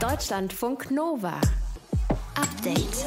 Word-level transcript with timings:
Deutschlandfunk 0.00 0.92
Nova. 0.92 1.40
Update. 2.36 3.04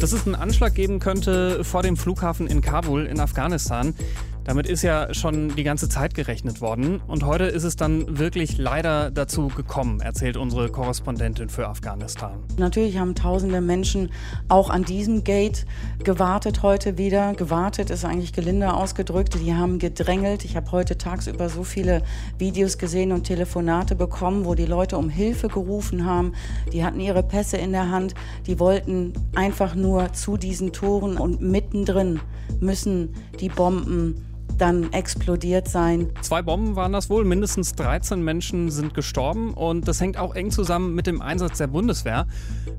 Dass 0.00 0.12
es 0.12 0.24
einen 0.24 0.34
Anschlag 0.34 0.74
geben 0.74 0.98
könnte 0.98 1.64
vor 1.64 1.82
dem 1.82 1.98
Flughafen 1.98 2.46
in 2.46 2.62
Kabul 2.62 3.04
in 3.04 3.20
Afghanistan, 3.20 3.94
damit 4.44 4.66
ist 4.66 4.82
ja 4.82 5.12
schon 5.14 5.54
die 5.54 5.62
ganze 5.62 5.88
Zeit 5.88 6.14
gerechnet 6.14 6.60
worden. 6.60 7.00
Und 7.06 7.24
heute 7.24 7.44
ist 7.44 7.64
es 7.64 7.76
dann 7.76 8.18
wirklich 8.18 8.58
leider 8.58 9.10
dazu 9.10 9.48
gekommen, 9.48 10.00
erzählt 10.00 10.36
unsere 10.36 10.68
Korrespondentin 10.68 11.48
für 11.48 11.68
Afghanistan. 11.68 12.38
Natürlich 12.58 12.98
haben 12.98 13.14
tausende 13.14 13.60
Menschen 13.60 14.10
auch 14.48 14.68
an 14.70 14.84
diesem 14.84 15.24
Gate 15.24 15.66
gewartet 16.02 16.62
heute 16.62 16.98
wieder. 16.98 17.34
Gewartet 17.34 17.90
ist 17.90 18.04
eigentlich 18.04 18.32
gelinde 18.32 18.74
ausgedrückt. 18.74 19.38
Die 19.40 19.54
haben 19.54 19.78
gedrängelt. 19.78 20.44
Ich 20.44 20.56
habe 20.56 20.72
heute 20.72 20.98
tagsüber 20.98 21.48
so 21.48 21.62
viele 21.62 22.02
Videos 22.38 22.78
gesehen 22.78 23.12
und 23.12 23.24
Telefonate 23.24 23.94
bekommen, 23.94 24.44
wo 24.44 24.54
die 24.54 24.66
Leute 24.66 24.96
um 24.98 25.08
Hilfe 25.08 25.48
gerufen 25.48 26.04
haben. 26.04 26.32
Die 26.72 26.84
hatten 26.84 27.00
ihre 27.00 27.22
Pässe 27.22 27.58
in 27.58 27.72
der 27.72 27.90
Hand. 27.90 28.14
Die 28.46 28.58
wollten 28.58 29.12
einfach 29.34 29.74
nur 29.74 30.12
zu 30.12 30.36
diesen 30.36 30.72
Toren 30.72 31.16
und 31.16 31.40
mittendrin 31.40 32.20
müssen 32.60 33.14
die 33.40 33.48
Bomben 33.48 34.31
dann 34.58 34.92
explodiert 34.92 35.68
sein. 35.68 36.10
Zwei 36.20 36.42
Bomben 36.42 36.76
waren 36.76 36.92
das 36.92 37.10
wohl, 37.10 37.24
mindestens 37.24 37.74
13 37.74 38.22
Menschen 38.22 38.70
sind 38.70 38.94
gestorben 38.94 39.54
und 39.54 39.88
das 39.88 40.00
hängt 40.00 40.16
auch 40.16 40.34
eng 40.34 40.50
zusammen 40.50 40.94
mit 40.94 41.06
dem 41.06 41.22
Einsatz 41.22 41.58
der 41.58 41.66
Bundeswehr, 41.66 42.26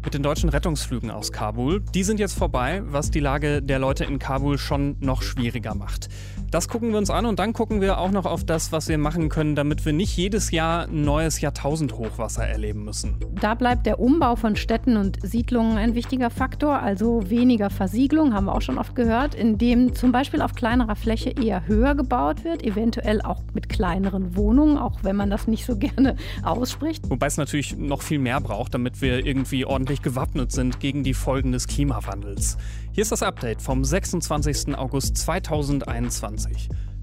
mit 0.04 0.14
den 0.14 0.24
deutschen 0.24 0.50
Rettungsflügen 0.50 1.12
aus 1.12 1.32
Kabul. 1.32 1.82
Die 1.94 2.04
sind 2.04 2.20
jetzt 2.20 2.38
vorbei, 2.38 2.82
was 2.86 3.12
die 3.12 3.20
Lage 3.20 3.62
der 3.62 3.80
Leute 3.80 4.04
in 4.06 4.20
Kabul 4.20 4.58
schon 4.58 4.98
noch 5.00 5.22
schwieriger 5.22 5.76
macht. 5.76 6.10
Das 6.54 6.68
gucken 6.68 6.92
wir 6.92 7.00
uns 7.00 7.10
an 7.10 7.26
und 7.26 7.40
dann 7.40 7.52
gucken 7.52 7.82
wir 7.82 7.98
auch 7.98 8.12
noch 8.12 8.28
auf 8.28 8.44
das, 8.44 8.72
was 8.72 8.88
wir 8.88 9.00
machen 9.00 9.30
können, 9.30 9.56
damit 9.56 9.86
wir 9.86 9.92
nicht 9.92 10.16
jedes 10.16 10.52
Jahr 10.52 10.84
ein 10.84 11.04
neues 11.04 11.42
Jahrtausendhochwasser 11.42 12.46
erleben 12.46 12.86
müssen. 12.86 13.16
Da 13.42 13.56
bleibt 13.56 13.88
der 13.88 14.00
Umbau 14.00 14.36
von 14.36 14.56
Städten 14.56 14.96
und 14.96 15.18
Siedlungen 15.24 15.78
ein 15.78 15.96
wichtiger 15.96 16.30
Faktor, 16.30 16.78
also 16.80 17.28
weniger 17.28 17.72
Versiegelung, 17.72 18.36
haben 18.36 18.46
wir 18.46 18.54
auch 18.54 18.62
schon 18.62 18.78
oft 18.78 18.94
gehört, 18.94 19.34
indem 19.34 19.96
zum 19.96 20.12
Beispiel 20.12 20.44
auf 20.44 20.54
kleinerer 20.54 20.96
Fläche 20.96 21.32
eher 21.32 21.66
höher 21.66 21.96
gebaut 21.96 22.44
wird, 22.44 22.62
eventuell 22.62 23.24
auch 23.24 23.42
mit 23.56 23.68
kleineren 23.68 24.36
Wohnungen, 24.36 24.78
auch 24.78 25.00
wenn 25.02 25.16
man 25.16 25.32
das 25.32 25.48
nicht 25.48 25.66
so 25.66 25.76
gerne 25.80 26.18
ausspricht. 26.44 27.10
Wobei 27.10 27.26
es 27.26 27.38
natürlich 27.38 27.76
noch 27.76 28.04
viel 28.04 28.20
mehr 28.20 28.40
braucht, 28.40 28.76
damit 28.76 29.02
wir 29.02 29.26
irgendwie 29.26 29.66
ordentlich 29.66 30.04
gewappnet 30.04 30.52
sind 30.52 30.80
gegen 30.80 31.04
die 31.04 31.16
Folgen 31.16 31.52
des 31.52 31.66
Klimawandels. 31.66 32.60
Hier 32.92 33.02
ist 33.02 33.12
das 33.12 33.24
Update 33.24 33.60
vom 33.60 33.84
26. 33.84 34.78
August 34.78 35.18
2021. 35.18 36.43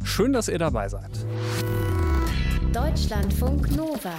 Schön, 0.05 0.33
dass 0.33 0.49
ihr 0.49 0.59
dabei 0.59 0.89
seid. 0.89 1.11
Deutschlandfunk 2.73 3.75
Nova. 3.77 4.15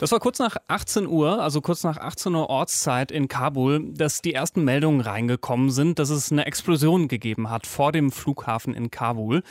Das 0.00 0.10
war 0.10 0.18
kurz 0.18 0.40
nach 0.40 0.56
18 0.66 1.06
Uhr, 1.06 1.40
also 1.40 1.60
kurz 1.60 1.84
nach 1.84 1.96
18 1.96 2.34
Uhr 2.34 2.50
Ortszeit 2.50 3.12
in 3.12 3.28
Kabul, 3.28 3.92
dass 3.92 4.20
die 4.20 4.34
ersten 4.34 4.64
Meldungen 4.64 5.00
reingekommen 5.00 5.70
sind, 5.70 6.00
dass 6.00 6.10
es 6.10 6.32
eine 6.32 6.44
Explosion 6.44 7.06
gegeben 7.06 7.50
hat 7.50 7.68
vor 7.68 7.92
dem 7.92 8.10
Flughafen 8.10 8.74
in 8.74 8.90
Kabul. 8.90 9.44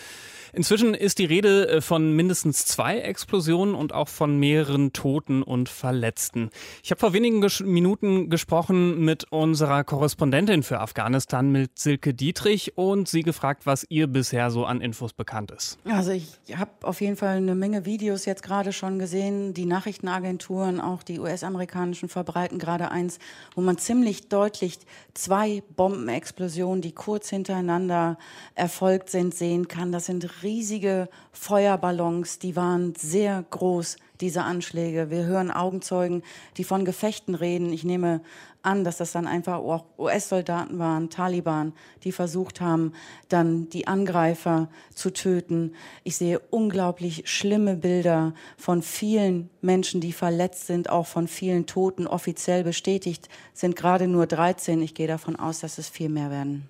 Inzwischen 0.51 0.93
ist 0.93 1.19
die 1.19 1.25
Rede 1.25 1.69
äh, 1.69 1.81
von 1.81 2.13
mindestens 2.13 2.65
zwei 2.65 2.99
Explosionen 2.99 3.73
und 3.73 3.93
auch 3.93 4.09
von 4.09 4.37
mehreren 4.37 4.91
Toten 4.91 5.43
und 5.43 5.69
Verletzten. 5.69 6.49
Ich 6.83 6.91
habe 6.91 6.99
vor 6.99 7.13
wenigen 7.13 7.39
ges 7.39 7.61
Minuten 7.61 8.29
gesprochen 8.29 8.99
mit 9.05 9.31
unserer 9.31 9.85
Korrespondentin 9.85 10.63
für 10.63 10.81
Afghanistan, 10.81 11.49
mit 11.49 11.79
Silke 11.79 12.13
Dietrich, 12.13 12.77
und 12.77 13.07
sie 13.07 13.23
gefragt, 13.23 13.65
was 13.65 13.85
ihr 13.87 14.07
bisher 14.07 14.51
so 14.51 14.65
an 14.65 14.81
Infos 14.81 15.13
bekannt 15.13 15.51
ist. 15.51 15.77
Also 15.85 16.11
ich 16.11 16.27
habe 16.57 16.71
auf 16.81 16.99
jeden 16.99 17.15
Fall 17.15 17.37
eine 17.37 17.55
Menge 17.55 17.85
Videos 17.85 18.25
jetzt 18.25 18.40
gerade 18.41 18.73
schon 18.73 18.99
gesehen. 18.99 19.53
Die 19.53 19.65
Nachrichtenagenturen, 19.65 20.79
auch 20.81 21.03
die 21.03 21.19
US-amerikanischen, 21.19 22.09
verbreiten 22.09 22.59
gerade 22.59 22.91
eins, 22.91 23.19
wo 23.55 23.61
man 23.61 23.77
ziemlich 23.77 24.29
deutlich 24.29 24.79
zwei 25.13 25.63
Bombenexplosionen, 25.75 26.81
die 26.81 26.93
kurz 26.93 27.29
hintereinander 27.29 28.17
erfolgt 28.55 29.09
sind, 29.09 29.33
sehen 29.35 29.67
kann. 29.67 29.91
Das 29.91 30.05
sind 30.05 30.43
riesige 30.43 31.09
Feuerballons, 31.31 32.39
die 32.39 32.55
waren 32.55 32.93
sehr 32.95 33.43
groß, 33.49 33.97
diese 34.21 34.43
Anschläge. 34.43 35.09
Wir 35.09 35.25
hören 35.25 35.51
Augenzeugen, 35.51 36.23
die 36.57 36.63
von 36.63 36.85
Gefechten 36.85 37.35
reden. 37.35 37.73
Ich 37.73 37.83
nehme 37.83 38.21
an, 38.63 38.83
dass 38.83 38.97
das 38.97 39.11
dann 39.11 39.27
einfach 39.27 39.55
auch 39.55 39.85
US-Soldaten 39.97 40.77
waren, 40.79 41.09
Taliban, 41.09 41.73
die 42.03 42.11
versucht 42.11 42.61
haben, 42.61 42.93
dann 43.29 43.69
die 43.69 43.87
Angreifer 43.87 44.69
zu 44.93 45.11
töten. 45.11 45.73
Ich 46.03 46.17
sehe 46.17 46.39
unglaublich 46.51 47.23
schlimme 47.25 47.75
Bilder 47.75 48.33
von 48.57 48.81
vielen 48.81 49.49
Menschen, 49.61 50.01
die 50.01 50.13
verletzt 50.13 50.67
sind, 50.67 50.89
auch 50.89 51.07
von 51.07 51.27
vielen 51.27 51.65
Toten. 51.65 52.07
Offiziell 52.07 52.63
bestätigt 52.63 53.29
sind 53.53 53.75
gerade 53.75 54.07
nur 54.07 54.27
13. 54.27 54.81
Ich 54.81 54.93
gehe 54.93 55.07
davon 55.07 55.35
aus, 55.35 55.59
dass 55.59 55.77
es 55.77 55.89
viel 55.89 56.09
mehr 56.09 56.29
werden. 56.29 56.69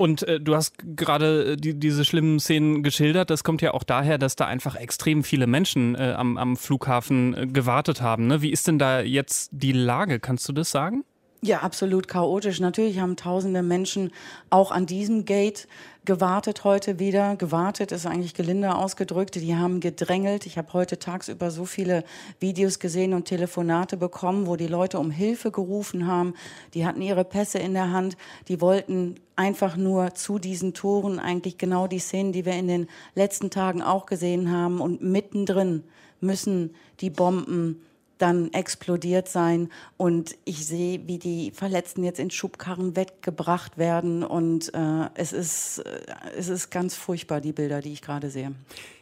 Und 0.00 0.22
äh, 0.22 0.40
du 0.40 0.54
hast 0.56 0.76
gerade 0.96 1.44
äh, 1.44 1.56
die, 1.56 1.78
diese 1.78 2.06
schlimmen 2.06 2.40
Szenen 2.40 2.82
geschildert. 2.82 3.28
Das 3.28 3.44
kommt 3.44 3.60
ja 3.60 3.74
auch 3.74 3.84
daher, 3.84 4.16
dass 4.16 4.34
da 4.34 4.46
einfach 4.46 4.74
extrem 4.74 5.22
viele 5.22 5.46
Menschen 5.46 5.94
äh, 5.94 6.14
am, 6.16 6.38
am 6.38 6.56
Flughafen 6.56 7.34
äh, 7.34 7.46
gewartet 7.46 8.00
haben. 8.00 8.26
Ne? 8.26 8.40
Wie 8.40 8.50
ist 8.50 8.66
denn 8.66 8.78
da 8.78 9.02
jetzt 9.02 9.50
die 9.52 9.72
Lage? 9.72 10.18
Kannst 10.18 10.48
du 10.48 10.54
das 10.54 10.70
sagen? 10.70 11.04
Ja, 11.42 11.60
absolut 11.60 12.06
chaotisch. 12.06 12.60
Natürlich 12.60 12.98
haben 12.98 13.16
tausende 13.16 13.62
Menschen 13.62 14.10
auch 14.50 14.70
an 14.70 14.84
diesem 14.84 15.24
Gate 15.24 15.68
gewartet 16.04 16.64
heute 16.64 16.98
wieder. 16.98 17.34
Gewartet 17.36 17.92
ist 17.92 18.04
eigentlich 18.04 18.34
gelinde 18.34 18.74
ausgedrückt. 18.74 19.36
Die 19.36 19.56
haben 19.56 19.80
gedrängelt. 19.80 20.44
Ich 20.44 20.58
habe 20.58 20.70
heute 20.74 20.98
tagsüber 20.98 21.50
so 21.50 21.64
viele 21.64 22.04
Videos 22.40 22.78
gesehen 22.78 23.14
und 23.14 23.24
Telefonate 23.24 23.96
bekommen, 23.96 24.46
wo 24.46 24.56
die 24.56 24.66
Leute 24.66 24.98
um 24.98 25.10
Hilfe 25.10 25.50
gerufen 25.50 26.06
haben. 26.06 26.34
Die 26.74 26.84
hatten 26.84 27.00
ihre 27.00 27.24
Pässe 27.24 27.58
in 27.58 27.72
der 27.72 27.90
Hand. 27.90 28.18
Die 28.48 28.60
wollten 28.60 29.14
einfach 29.34 29.78
nur 29.78 30.14
zu 30.14 30.38
diesen 30.38 30.74
Toren 30.74 31.18
eigentlich 31.18 31.56
genau 31.56 31.86
die 31.86 32.00
Szenen, 32.00 32.32
die 32.32 32.44
wir 32.44 32.52
in 32.52 32.68
den 32.68 32.86
letzten 33.14 33.48
Tagen 33.48 33.80
auch 33.80 34.04
gesehen 34.04 34.52
haben. 34.52 34.82
Und 34.82 35.00
mittendrin 35.00 35.84
müssen 36.20 36.74
die 37.00 37.08
Bomben 37.08 37.80
dann 38.20 38.52
explodiert 38.52 39.28
sein. 39.28 39.70
Und 39.96 40.36
ich 40.44 40.66
sehe, 40.66 41.06
wie 41.06 41.18
die 41.18 41.50
Verletzten 41.52 42.04
jetzt 42.04 42.20
in 42.20 42.30
Schubkarren 42.30 42.96
weggebracht 42.96 43.78
werden. 43.78 44.22
Und 44.22 44.72
äh, 44.74 45.08
es, 45.14 45.32
ist, 45.32 45.78
äh, 45.78 46.00
es 46.36 46.48
ist 46.48 46.70
ganz 46.70 46.94
furchtbar, 46.94 47.40
die 47.40 47.52
Bilder, 47.52 47.80
die 47.80 47.92
ich 47.92 48.02
gerade 48.02 48.30
sehe. 48.30 48.52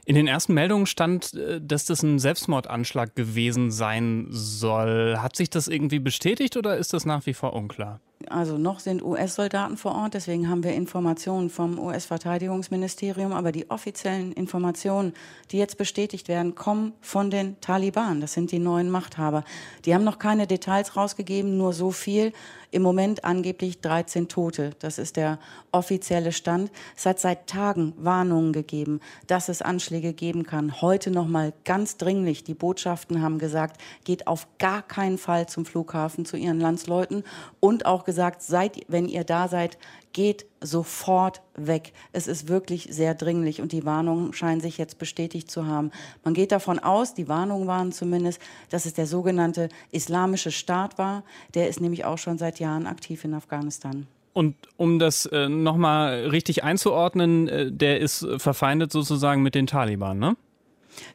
In 0.05 0.15
den 0.15 0.27
ersten 0.27 0.55
Meldungen 0.55 0.87
stand, 0.87 1.35
äh, 1.35 1.61
dass 1.61 1.85
das 1.85 2.03
ein 2.03 2.19
Selbstmordanschlag 2.19 3.15
gewesen 3.15 3.71
sein 3.71 4.27
soll. 4.31 5.19
Hat 5.19 5.37
sich 5.37 5.51
das 5.51 5.69
irgendwie 5.69 5.99
bestätigt 5.99 6.57
oder 6.57 6.77
ist 6.77 6.93
das 6.93 7.05
nach 7.05 7.27
wie 7.27 7.35
vor 7.35 7.53
unklar? 7.53 8.01
Also 8.27 8.59
noch 8.59 8.81
sind 8.81 9.03
US-Soldaten 9.03 9.77
vor 9.77 9.95
Ort, 9.95 10.15
deswegen 10.15 10.49
haben 10.49 10.65
wir 10.65 10.75
Informationen 10.75 11.51
vom 11.51 11.79
US-Verteidigungsministerium, 11.79 13.33
aber 13.33 13.53
die 13.53 13.71
offiziellen 13.71 14.33
Informationen, 14.33 15.15
die 15.53 15.59
jetzt 15.59 15.79
bestätigt 15.79 16.27
werden, 16.27 16.57
kommen 16.57 16.95
von 17.01 17.31
den 17.31 17.61
Taliban. 17.61 18.21
Das 18.21 18.33
sind 18.33 18.51
die 18.51 18.59
neuen 18.59 18.91
Machthaber. 18.91 19.45
Die 19.85 19.95
haben 19.95 20.03
noch 20.03 20.19
keine 20.19 20.49
Details 20.49 20.97
rausgegeben, 20.97 21.57
nur 21.57 21.73
so 21.73 21.93
viel. 21.93 22.33
Im 22.71 22.83
Moment 22.83 23.25
angeblich 23.25 23.81
13 23.81 24.29
Tote. 24.29 24.73
Das 24.79 24.99
ist 24.99 25.17
der 25.17 25.39
offizielle 25.73 26.33
Stand. 26.33 26.71
Es 26.97 27.07
hat 27.07 27.19
seit 27.19 27.47
Tagen 27.47 27.95
Warnungen 27.97 28.53
gegeben, 28.53 29.01
dass 29.27 29.49
es 29.49 29.63
Anschläge 29.63 30.13
geben 30.13 30.45
kann. 30.45 30.83
Heute 30.83 31.11
noch 31.11 31.27
mal 31.27 31.55
ganz 31.65 31.97
dringlich. 31.97 32.45
Die 32.45 32.55
Botschaften 32.55 33.23
haben 33.23 33.39
gesagt, 33.39 33.81
geht 34.05 34.27
auf 34.27 34.47
gar 34.59 34.83
keinen 34.83 35.17
Fall 35.17 35.49
zum 35.49 35.65
Flughafen 35.65 36.27
zu 36.27 36.37
ihren 36.37 36.61
Landsleuten 36.61 37.25
und 37.61 37.87
auch 37.87 38.05
gesagt, 38.05 38.43
seid, 38.43 38.81
wenn 38.89 39.09
ihr 39.09 39.25
da 39.25 39.49
seid, 39.49 39.79
geht 40.13 40.47
sofort 40.61 41.43
weg. 41.55 41.93
Es 42.13 42.27
ist 42.27 42.49
wirklich 42.49 42.89
sehr 42.91 43.15
dringlich 43.15 43.61
und 43.61 43.73
die 43.73 43.85
Warnungen 43.85 44.33
scheinen 44.33 44.61
sich 44.61 44.79
jetzt 44.79 44.99
bestätigt 44.99 45.51
zu 45.51 45.67
haben. 45.67 45.91
Man 46.25 46.35
geht 46.35 46.53
davon 46.53 46.79
aus, 46.79 47.15
die 47.15 47.29
Warnungen 47.29 47.67
waren 47.67 47.93
zumindest, 47.93 48.41
dass 48.71 48.87
es 48.87 48.95
der 48.95 49.07
sogenannte 49.07 49.69
Islamische 49.93 50.51
Staat 50.51 50.99
war. 50.99 51.25
Der 51.55 51.69
ist 51.69 51.81
nämlich 51.81 52.05
auch 52.05 52.19
schon 52.19 52.39
seit 52.39 52.59
Jahren 52.61 52.87
aktiv 52.87 53.25
in 53.25 53.35
Afghanistan. 53.35 54.07
Und 54.33 54.55
um 54.77 54.99
das 54.99 55.27
äh, 55.27 55.49
nochmal 55.49 56.27
richtig 56.29 56.63
einzuordnen, 56.63 57.49
äh, 57.49 57.73
der 57.73 58.01
ist 58.01 58.27
verfeindet 58.37 58.93
sozusagen 58.93 59.43
mit 59.43 59.55
den 59.55 59.67
Taliban, 59.67 60.19
ne? 60.19 60.37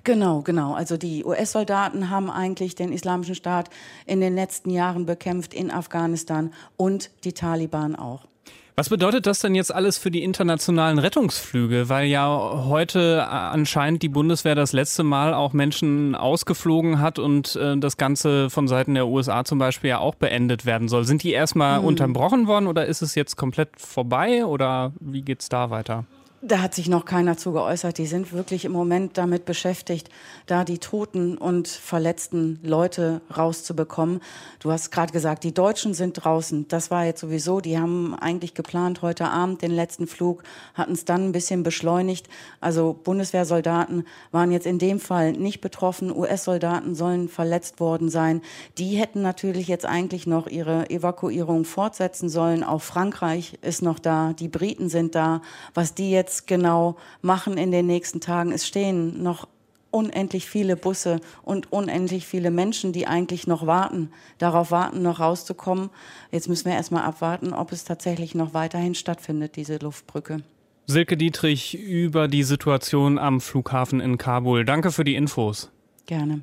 Genau, 0.04 0.42
genau. 0.42 0.74
Also 0.74 0.98
die 0.98 1.24
US-Soldaten 1.24 2.10
haben 2.10 2.30
eigentlich 2.30 2.75
den 2.75 2.92
Islamischen 2.92 3.36
Staat 3.36 3.69
in 4.06 4.22
den 4.22 4.36
letzten 4.36 4.69
Jahren 4.69 5.06
bekämpft 5.06 5.54
in 5.54 5.72
Afghanistan 5.72 6.54
und 6.78 7.12
die 7.24 7.34
Taliban 7.34 7.96
auch. 7.96 8.25
Was 8.75 8.90
bedeutet 8.90 9.28
das 9.28 9.40
denn 9.40 9.54
jetzt 9.54 9.74
alles 9.74 10.00
für 10.00 10.10
die 10.10 10.24
internationalen 10.24 10.98
Rettungsflüge? 10.98 11.90
Weil 11.90 12.08
ja 12.08 12.28
heute 12.28 13.28
anscheinend 13.28 14.02
die 14.02 14.10
Bundeswehr 14.10 14.56
das 14.56 14.74
letzte 14.74 15.04
Mal 15.04 15.36
auch 15.36 15.54
Menschen 15.54 16.16
ausgeflogen 16.16 17.00
hat 17.00 17.20
und 17.20 17.56
äh, 17.56 17.78
das 17.78 17.98
Ganze 17.98 18.50
von 18.50 18.68
Seiten 18.68 18.96
der 18.96 19.08
USA 19.08 19.46
zum 19.46 19.60
Beispiel 19.60 19.92
ja 19.92 20.00
auch 20.00 20.16
beendet 20.16 20.66
werden 20.66 20.88
soll. 20.88 21.04
Sind 21.04 21.22
die 21.22 21.34
erstmal 21.34 21.80
hm. 21.80 21.86
unterbrochen 21.86 22.48
worden 22.48 22.66
oder 22.66 22.88
ist 22.88 23.04
es 23.04 23.14
jetzt 23.14 23.36
komplett 23.36 23.70
vorbei 23.80 24.44
oder 24.44 24.92
wie 25.00 25.22
geht 25.22 25.42
es 25.42 25.50
da 25.50 25.70
weiter? 25.70 26.06
Da 26.45 26.62
hat 26.62 26.75
sich 26.75 26.90
noch 26.90 27.06
keiner 27.06 27.38
zu 27.38 27.54
geäußert. 27.54 27.98
Die 27.98 28.06
sind 28.06 28.34
wirklich 28.34 28.66
im 28.66 28.74
Moment 28.74 29.18
damit 29.18 29.45
beschäftigt, 29.45 30.10
da 30.45 30.66
die 30.66 30.78
toten 30.78 31.38
und 31.38 31.69
verletzten 31.69 32.60
Leute 32.63 33.22
rauszubekommen. 33.38 34.19
Du 34.60 34.69
hast 34.69 34.92
gerade 34.92 35.13
gesagt, 35.13 35.45
die 35.45 35.54
Deutschen 35.54 35.94
sind 35.94 36.16
draußen. 36.22 36.68
Das 36.68 36.92
war 36.92 37.06
jetzt 37.06 37.22
sowieso, 37.22 37.62
die 37.62 37.80
haben 37.80 38.13
eigentlich 38.13 38.56
geplant 38.56 39.01
heute 39.01 39.30
Abend 39.30 39.62
den 39.62 39.72
letzten 39.72 40.06
Flug, 40.06 40.44
hatten 40.74 40.92
es 40.92 41.06
dann 41.06 41.30
ein 41.30 41.31
bisschen 41.31 41.63
beschleunigt. 41.63 42.28
Also 42.60 42.92
Bundeswehrsoldaten 42.92 44.06
waren 44.31 44.51
jetzt 44.51 44.68
in 44.68 44.80
dem 44.80 45.00
Fall 45.00 45.31
nicht 45.31 45.62
betroffen. 45.62 46.13
US-Soldaten 46.13 46.94
sollen 46.94 47.30
verletzt 47.30 47.80
worden 47.80 48.10
sein. 48.10 48.42
Die 48.78 48.98
hätten 48.98 49.22
natürlich 49.22 49.69
jetzt 49.69 49.86
eigentlich 49.86 50.28
noch 50.28 50.48
ihre 50.48 50.89
Evakuierung 50.89 51.63
fortsetzen 51.63 52.28
sollen. 52.28 52.66
Auch 52.66 52.81
Frankreich 52.81 53.57
ist 53.62 53.81
noch 53.81 53.98
da, 53.98 54.34
die 54.34 54.50
Briten 54.50 54.89
sind 54.89 55.16
da. 55.16 55.42
Was 55.74 55.94
die 55.94 56.12
jetzt 56.12 56.33
jetzt 56.34 56.48
genau 56.48 56.96
machen 57.22 57.58
in 57.58 57.72
den 57.72 57.86
nächsten 57.86 58.20
Tagen. 58.20 58.52
Es 58.52 58.68
stehen 58.68 59.22
noch 59.22 59.48
unendlich 59.92 60.48
viele 60.48 60.76
Busse 60.76 61.20
und 61.44 61.72
unendlich 61.72 62.26
viele 62.26 62.50
Menschen, 62.50 62.94
die 62.94 63.06
eigentlich 63.06 63.46
noch 63.46 63.68
warten, 63.68 64.10
darauf 64.40 64.72
warten, 64.72 65.04
noch 65.04 65.20
rauszukommen. 65.20 65.90
Jetzt 66.32 66.50
müssen 66.50 66.66
wir 66.66 66.74
erstmal 66.74 67.04
abwarten, 67.04 67.54
ob 67.54 67.72
es 67.72 67.84
tatsächlich 67.84 68.34
noch 68.34 68.56
weiterhin 68.56 68.96
stattfindet, 68.96 69.56
diese 69.56 69.78
Luftbrücke. 69.78 70.42
Silke 70.88 71.16
Dietrich 71.16 71.76
über 71.78 72.28
die 72.28 72.44
Situation 72.44 73.20
am 73.20 73.40
Flughafen 73.40 74.00
in 74.00 74.18
Kabul. 74.18 74.66
Danke 74.66 74.92
für 74.92 75.04
die 75.04 75.16
Infos. 75.16 75.70
Gerne. 76.08 76.42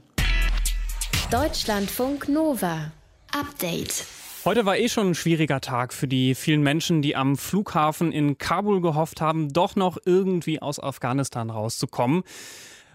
Deutschlandfunk 1.31 2.29
Nova. 2.29 2.93
Update. 3.33 4.07
Heute 4.47 4.65
war 4.65 4.79
eh 4.79 4.89
schon 4.89 5.09
ein 5.09 5.15
schwieriger 5.15 5.61
Tag 5.61 5.93
für 5.93 6.09
die 6.09 6.35
vielen 6.35 6.63
Menschen, 6.63 7.03
die 7.03 7.15
am 7.15 7.37
Flughafen 7.37 8.11
in 8.11 8.39
Kabul 8.39 8.81
gehofft 8.81 9.21
haben, 9.21 9.53
doch 9.53 9.77
noch 9.77 9.99
irgendwie 10.07 10.63
aus 10.63 10.81
Afghanistan 10.81 11.51
rauszukommen. 11.51 12.23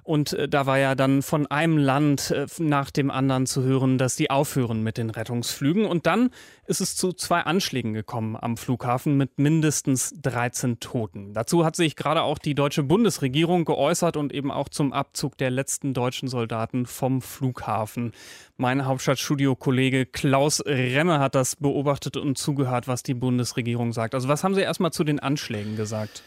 Und 0.05 0.33
äh, 0.33 0.47
da 0.47 0.67
war 0.67 0.77
ja 0.77 0.93
dann 0.93 1.23
von 1.23 1.47
einem 1.47 1.79
Land 1.79 2.29
äh, 2.29 2.45
nach 2.59 2.91
dem 2.91 3.09
anderen 3.09 3.47
zu 3.47 3.63
hören, 3.63 3.97
dass 3.97 4.15
die 4.15 4.29
aufhören 4.29 4.83
mit 4.83 4.97
den 4.97 5.09
Rettungsflügen. 5.09 5.87
Und 5.87 6.05
dann 6.05 6.29
ist 6.67 6.79
es 6.79 6.95
zu 6.95 7.11
zwei 7.11 7.41
Anschlägen 7.41 7.93
gekommen 7.93 8.37
am 8.39 8.55
Flughafen 8.55 9.17
mit 9.17 9.39
mindestens 9.39 10.13
13 10.21 10.79
Toten. 10.79 11.33
Dazu 11.33 11.65
hat 11.65 11.75
sich 11.75 11.95
gerade 11.95 12.21
auch 12.21 12.37
die 12.37 12.53
deutsche 12.53 12.83
Bundesregierung 12.83 13.65
geäußert 13.65 14.15
und 14.15 14.31
eben 14.31 14.51
auch 14.51 14.69
zum 14.69 14.93
Abzug 14.93 15.39
der 15.39 15.49
letzten 15.49 15.95
deutschen 15.95 16.27
Soldaten 16.27 16.85
vom 16.85 17.23
Flughafen. 17.23 18.11
Mein 18.57 18.85
Hauptstadtstudio-Kollege 18.85 20.05
Klaus 20.05 20.63
Remme 20.67 21.17
hat 21.17 21.33
das 21.33 21.55
beobachtet 21.55 22.15
und 22.15 22.37
zugehört, 22.37 22.87
was 22.87 23.01
die 23.01 23.15
Bundesregierung 23.15 23.91
sagt. 23.91 24.13
Also 24.13 24.27
was 24.27 24.43
haben 24.43 24.53
Sie 24.53 24.61
erstmal 24.61 24.91
zu 24.91 25.03
den 25.03 25.19
Anschlägen 25.19 25.75
gesagt? 25.75 26.21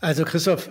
Also 0.00 0.24
Christoph, 0.24 0.70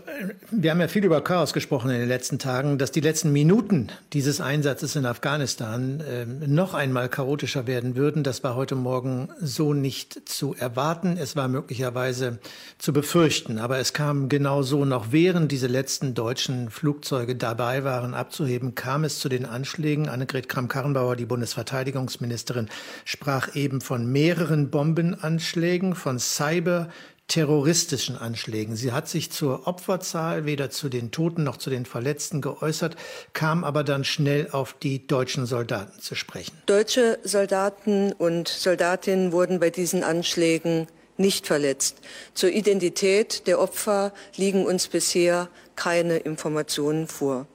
wir 0.51 0.71
haben 0.71 0.79
ja 0.79 0.87
viel 0.87 1.03
über 1.03 1.21
Chaos 1.21 1.51
gesprochen 1.51 1.91
in 1.91 1.99
den 1.99 2.07
letzten 2.07 2.39
Tagen, 2.39 2.77
dass 2.77 2.93
die 2.93 3.01
letzten 3.01 3.33
Minuten 3.33 3.89
dieses 4.13 4.39
Einsatzes 4.39 4.95
in 4.95 5.05
Afghanistan 5.05 5.99
äh, 5.99 6.25
noch 6.25 6.73
einmal 6.73 7.09
chaotischer 7.09 7.67
werden 7.67 7.97
würden. 7.97 8.23
Das 8.23 8.41
war 8.45 8.55
heute 8.55 8.75
Morgen 8.75 9.27
so 9.41 9.73
nicht 9.73 10.29
zu 10.29 10.55
erwarten. 10.55 11.17
Es 11.19 11.35
war 11.35 11.49
möglicherweise 11.49 12.39
zu 12.77 12.93
befürchten. 12.93 13.59
Aber 13.59 13.79
es 13.79 13.91
kam 13.91 14.29
genau 14.29 14.61
so, 14.61 14.85
noch 14.85 15.11
während 15.11 15.51
diese 15.51 15.67
letzten 15.67 16.13
deutschen 16.13 16.69
Flugzeuge 16.69 17.35
dabei 17.35 17.83
waren 17.83 18.13
abzuheben, 18.13 18.75
kam 18.75 19.03
es 19.03 19.19
zu 19.19 19.27
den 19.27 19.45
Anschlägen. 19.45 20.07
Annegret 20.07 20.47
Kramp-Karrenbauer, 20.47 21.17
die 21.17 21.25
Bundesverteidigungsministerin, 21.25 22.69
sprach 23.03 23.53
eben 23.57 23.81
von 23.81 24.09
mehreren 24.09 24.69
Bombenanschlägen, 24.69 25.95
von 25.95 26.17
Cyber 26.17 26.87
terroristischen 27.27 28.17
Anschlägen. 28.17 28.75
Sie 28.75 28.93
hat 28.93 29.09
sich 29.09 29.31
zur 29.31 29.67
Opferzahl 29.67 30.45
weder 30.45 30.69
zu 30.69 30.87
den 30.87 31.11
Toten 31.11 31.43
noch 31.43 31.57
zu 31.57 31.69
den 31.69 31.85
Verletzten 31.85 32.41
geäußert, 32.41 32.95
kam 33.33 33.63
aber 33.63 33.83
dann 33.83 34.03
schnell 34.05 34.49
auf 34.51 34.73
die 34.81 35.05
deutschen 35.05 35.45
Soldaten 35.45 35.99
zu 35.99 36.15
sprechen. 36.15 36.57
Deutsche 36.67 37.19
Soldaten 37.23 38.13
und 38.13 38.47
Soldatinnen 38.47 39.31
wurden 39.33 39.59
bei 39.59 39.69
diesen 39.69 40.03
Anschlägen 40.03 40.87
nicht 41.17 41.47
verletzt. 41.47 41.97
Zur 42.33 42.51
Identität 42.51 43.47
der 43.47 43.59
Opfer 43.59 44.13
liegen 44.35 44.65
uns 44.65 44.87
bisher 44.87 45.49
keine 45.75 46.17
Informationen 46.17 47.07
vor. 47.07 47.47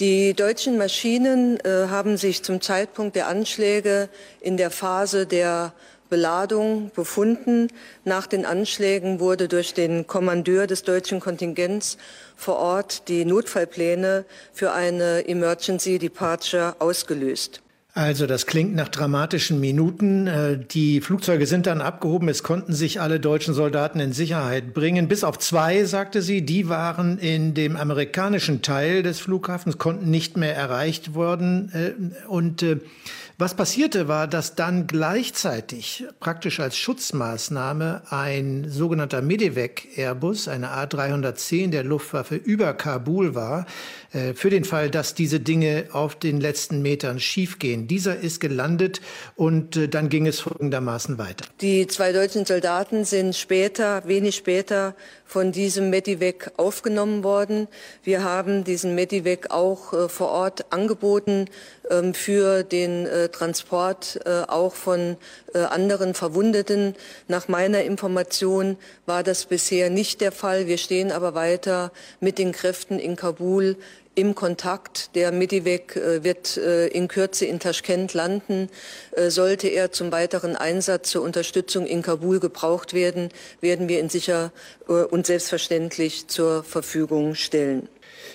Die 0.00 0.32
deutschen 0.32 0.78
Maschinen 0.78 1.60
äh, 1.60 1.88
haben 1.88 2.16
sich 2.16 2.42
zum 2.42 2.60
Zeitpunkt 2.60 3.14
der 3.14 3.28
Anschläge 3.28 4.08
in 4.40 4.56
der 4.56 4.70
Phase 4.70 5.26
der 5.26 5.74
Beladung 6.12 6.90
befunden. 6.94 7.68
Nach 8.04 8.26
den 8.26 8.44
Anschlägen 8.44 9.18
wurde 9.18 9.48
durch 9.48 9.72
den 9.72 10.06
Kommandeur 10.06 10.66
des 10.66 10.82
deutschen 10.82 11.20
Kontingents 11.20 11.96
vor 12.36 12.56
Ort 12.56 13.08
die 13.08 13.24
Notfallpläne 13.24 14.26
für 14.52 14.72
eine 14.72 15.26
Emergency 15.26 15.98
Departure 15.98 16.76
ausgelöst. 16.80 17.62
Also 17.94 18.26
das 18.26 18.46
klingt 18.46 18.74
nach 18.74 18.88
dramatischen 18.88 19.60
Minuten. 19.60 20.26
Äh, 20.26 20.58
die 20.58 21.00
Flugzeuge 21.02 21.46
sind 21.46 21.66
dann 21.66 21.80
abgehoben. 21.80 22.28
Es 22.28 22.42
konnten 22.42 22.72
sich 22.72 23.00
alle 23.00 23.20
deutschen 23.20 23.52
Soldaten 23.52 24.00
in 24.00 24.12
Sicherheit 24.12 24.72
bringen. 24.72 25.08
Bis 25.08 25.24
auf 25.24 25.38
zwei, 25.38 25.84
sagte 25.84 26.20
sie, 26.22 26.42
die 26.42 26.70
waren 26.70 27.18
in 27.18 27.52
dem 27.52 27.76
amerikanischen 27.76 28.62
Teil 28.62 29.02
des 29.02 29.20
Flughafens, 29.20 29.76
konnten 29.76 30.10
nicht 30.10 30.38
mehr 30.38 30.56
erreicht 30.56 31.14
worden. 31.14 31.70
Äh, 31.74 32.28
und 32.28 32.62
äh, 32.62 32.78
was 33.38 33.54
passierte 33.54 34.08
war, 34.08 34.28
dass 34.28 34.54
dann 34.54 34.86
gleichzeitig 34.86 36.04
praktisch 36.20 36.60
als 36.60 36.76
Schutzmaßnahme 36.76 38.02
ein 38.10 38.66
sogenannter 38.68 39.22
Medevac 39.22 39.86
Airbus, 39.96 40.48
eine 40.48 40.68
A310 40.68 41.70
der 41.70 41.84
Luftwaffe 41.84 42.36
über 42.36 42.74
Kabul 42.74 43.34
war, 43.34 43.66
äh, 44.12 44.34
für 44.34 44.50
den 44.50 44.64
Fall, 44.64 44.90
dass 44.90 45.14
diese 45.14 45.40
Dinge 45.40 45.86
auf 45.92 46.14
den 46.14 46.40
letzten 46.40 46.82
Metern 46.82 47.20
schiefgehen. 47.20 47.88
Dieser 47.88 48.18
ist 48.18 48.40
gelandet 48.40 49.00
und 49.36 49.76
äh, 49.76 49.88
dann 49.88 50.08
ging 50.08 50.26
es 50.26 50.40
folgendermaßen 50.40 51.18
weiter. 51.18 51.46
Die 51.60 51.86
zwei 51.86 52.12
deutschen 52.12 52.44
Soldaten 52.44 53.04
sind 53.04 53.34
später, 53.34 54.06
wenig 54.06 54.36
später, 54.36 54.94
von 55.32 55.50
diesem 55.50 55.88
Medivac 55.88 56.52
aufgenommen 56.58 57.24
worden. 57.24 57.66
Wir 58.02 58.22
haben 58.22 58.64
diesen 58.64 58.94
Medivac 58.94 59.50
auch 59.50 59.94
äh, 59.94 60.08
vor 60.10 60.28
Ort 60.28 60.66
angeboten 60.70 61.46
ähm, 61.88 62.12
für 62.12 62.64
den 62.64 63.06
äh, 63.06 63.30
Transport 63.30 64.20
äh, 64.26 64.42
auch 64.46 64.74
von 64.74 65.16
äh, 65.54 65.60
anderen 65.60 66.12
Verwundeten. 66.12 66.94
Nach 67.28 67.48
meiner 67.48 67.82
Information 67.82 68.76
war 69.06 69.22
das 69.22 69.46
bisher 69.46 69.88
nicht 69.88 70.20
der 70.20 70.32
Fall. 70.32 70.66
Wir 70.66 70.76
stehen 70.76 71.10
aber 71.10 71.34
weiter 71.34 71.92
mit 72.20 72.36
den 72.36 72.52
Kräften 72.52 72.98
in 72.98 73.16
Kabul 73.16 73.76
im 74.14 74.34
Kontakt. 74.34 75.14
Der 75.14 75.32
Medivac 75.32 75.96
äh, 75.96 76.24
wird 76.24 76.56
äh, 76.56 76.88
in 76.88 77.08
Kürze 77.08 77.46
in 77.46 77.60
Taschkent 77.60 78.14
landen. 78.14 78.68
Äh, 79.12 79.30
sollte 79.30 79.68
er 79.68 79.92
zum 79.92 80.12
weiteren 80.12 80.56
Einsatz 80.56 81.10
zur 81.10 81.22
Unterstützung 81.22 81.86
in 81.86 82.02
Kabul 82.02 82.40
gebraucht 82.40 82.94
werden, 82.94 83.30
werden 83.60 83.88
wir 83.88 84.00
ihn 84.00 84.08
sicher 84.08 84.52
und 84.86 85.26
selbstverständlich 85.26 86.26
zur 86.28 86.64
Verfügung 86.64 87.34
stellen. 87.34 87.88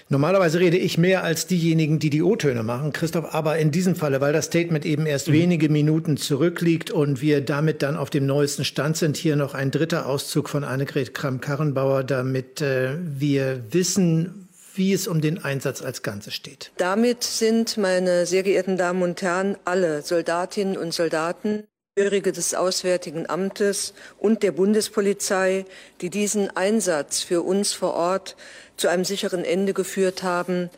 Normalerweise 0.10 0.60
rede 0.60 0.78
ich 0.78 0.98
mehr 0.98 1.24
als 1.24 1.48
diejenigen, 1.48 2.00
die 2.00 2.10
die 2.10 2.24
O-Töne 2.24 2.64
machen, 2.64 2.94
Christoph, 2.94 3.34
aber 3.34 3.58
in 3.58 3.72
diesem 3.72 3.96
Falle, 3.96 4.22
weil 4.22 4.32
das 4.32 4.46
Statement 4.46 4.86
eben 4.86 5.06
erst 5.06 5.28
mhm. 5.28 5.34
wenige 5.34 5.70
Minuten 5.70 6.18
zurückliegt 6.18 6.92
und 6.92 7.22
wir 7.22 7.42
damit 7.42 7.82
dann 7.84 7.98
auf 7.98 8.10
dem 8.10 8.26
neuesten 8.26 8.64
Stand 8.64 8.98
sind, 8.98 9.18
hier 9.18 9.36
noch 9.36 9.54
ein 9.54 9.72
dritter 9.72 10.06
Auszug 10.06 10.50
von 10.50 10.64
Annegret 10.64 11.14
Kramp-Karrenbauer, 11.14 12.04
damit 12.04 12.62
äh, 12.62 12.96
wir 13.02 13.64
wissen, 13.72 14.47
wie 14.78 14.94
es 14.94 15.08
um 15.08 15.22
den 15.22 15.44
Einsatz 15.44 15.82
als 15.82 16.04
Ganze 16.04 16.32
steht. 16.32 16.72
Damit 16.78 17.24
sind, 17.24 17.78
meine 17.78 18.26
sehr 18.26 18.44
geehrten 18.44 18.78
Damen 18.78 19.02
und 19.02 19.22
Herren, 19.22 19.58
alle 19.66 20.02
Soldatinnen 20.02 20.78
und 20.78 20.94
Soldaten, 20.94 21.64
Angehörige 21.98 22.32
des 22.32 22.54
Auswärtigen 22.54 23.28
Amtes 23.28 23.96
und 24.20 24.44
der 24.44 24.52
Bundespolizei, 24.52 25.66
die 26.00 26.12
diesen 26.12 26.56
Einsatz 26.56 27.22
für 27.22 27.42
uns 27.42 27.74
vor 27.74 27.96
Ort 27.96 28.36
zu 28.78 28.88
einem 28.88 29.04
sicheren 29.04 29.44
Ende 29.44 29.74
geführt 29.74 30.22
haben, 30.22 30.70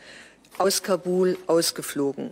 aus 0.58 0.82
Kabul 0.82 1.38
ausgeflogen. 1.46 2.32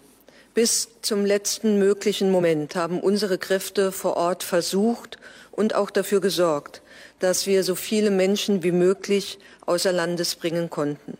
Bis 0.53 0.88
zum 1.01 1.25
letzten 1.25 1.79
möglichen 1.79 2.31
Moment 2.31 2.75
haben 2.77 3.01
unsere 3.01 3.38
Kräfte 3.38 3.91
vor 3.91 4.15
Ort 4.15 4.43
versucht 4.43 5.17
und 5.51 5.75
auch 5.75 5.89
dafür 5.89 6.21
gesorgt, 6.21 6.81
dass 7.19 7.45
wir 7.45 7.65
so 7.65 7.75
viele 7.75 8.09
Menschen 8.09 8.63
wie 8.63 8.71
möglich 8.71 9.38
außer 9.65 9.91
Landes 9.91 10.36
bringen 10.36 10.69
konnten. 10.69 11.17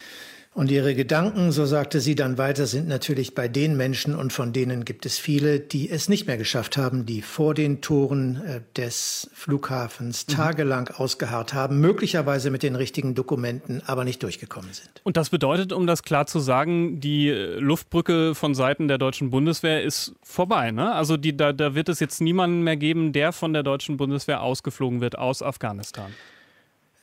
Und 0.58 0.72
ihre 0.72 0.96
Gedanken, 0.96 1.52
so 1.52 1.68
sagte 1.68 2.00
sie 2.00 2.16
dann 2.16 2.40
weiter, 2.40 2.66
sind 2.66 2.88
natürlich 2.88 3.36
bei 3.36 3.48
den 3.48 3.78
Menschen 3.78 4.16
und 4.16 4.34
von 4.34 4.54
denen 4.54 4.86
gibt 4.86 5.06
es 5.06 5.20
viele, 5.20 5.60
die 5.60 5.88
es 5.88 6.10
nicht 6.10 6.26
mehr 6.26 6.38
geschafft 6.38 6.78
haben, 6.78 7.06
die 7.06 7.22
vor 7.22 7.54
den 7.54 7.80
Toren 7.80 8.42
äh, 8.44 8.62
des 8.76 9.30
Flughafens 9.36 10.26
mhm. 10.28 10.32
tagelang 10.32 10.88
ausgeharrt 10.88 11.54
haben, 11.54 11.80
möglicherweise 11.80 12.50
mit 12.50 12.64
den 12.64 12.74
richtigen 12.74 13.14
Dokumenten, 13.14 13.84
aber 13.86 14.04
nicht 14.04 14.24
durchgekommen 14.24 14.74
sind. 14.74 14.90
Und 15.04 15.16
das 15.16 15.30
bedeutet, 15.30 15.74
um 15.74 15.86
das 15.86 16.02
klar 16.02 16.26
zu 16.26 16.40
sagen, 16.40 17.00
die 17.02 17.30
äh, 17.30 17.60
Luftbrücke 17.60 18.34
von 18.34 18.56
Seiten 18.56 18.88
der 18.88 18.98
deutschen 18.98 19.30
Bundeswehr 19.30 19.84
ist 19.84 20.16
vorbei. 20.24 20.72
Ne? 20.72 20.92
Also 20.92 21.18
die, 21.18 21.38
da, 21.38 21.54
da 21.54 21.76
wird 21.76 21.88
es 21.88 22.00
jetzt 22.00 22.20
niemanden 22.20 22.64
mehr 22.64 22.78
geben, 22.78 23.14
der 23.14 23.32
von 23.32 23.54
der 23.54 23.62
deutschen 23.62 23.98
Bundeswehr 23.98 24.42
ausgeflogen 24.42 25.02
wird 25.02 25.20
aus 25.20 25.44
Afghanistan. 25.44 26.12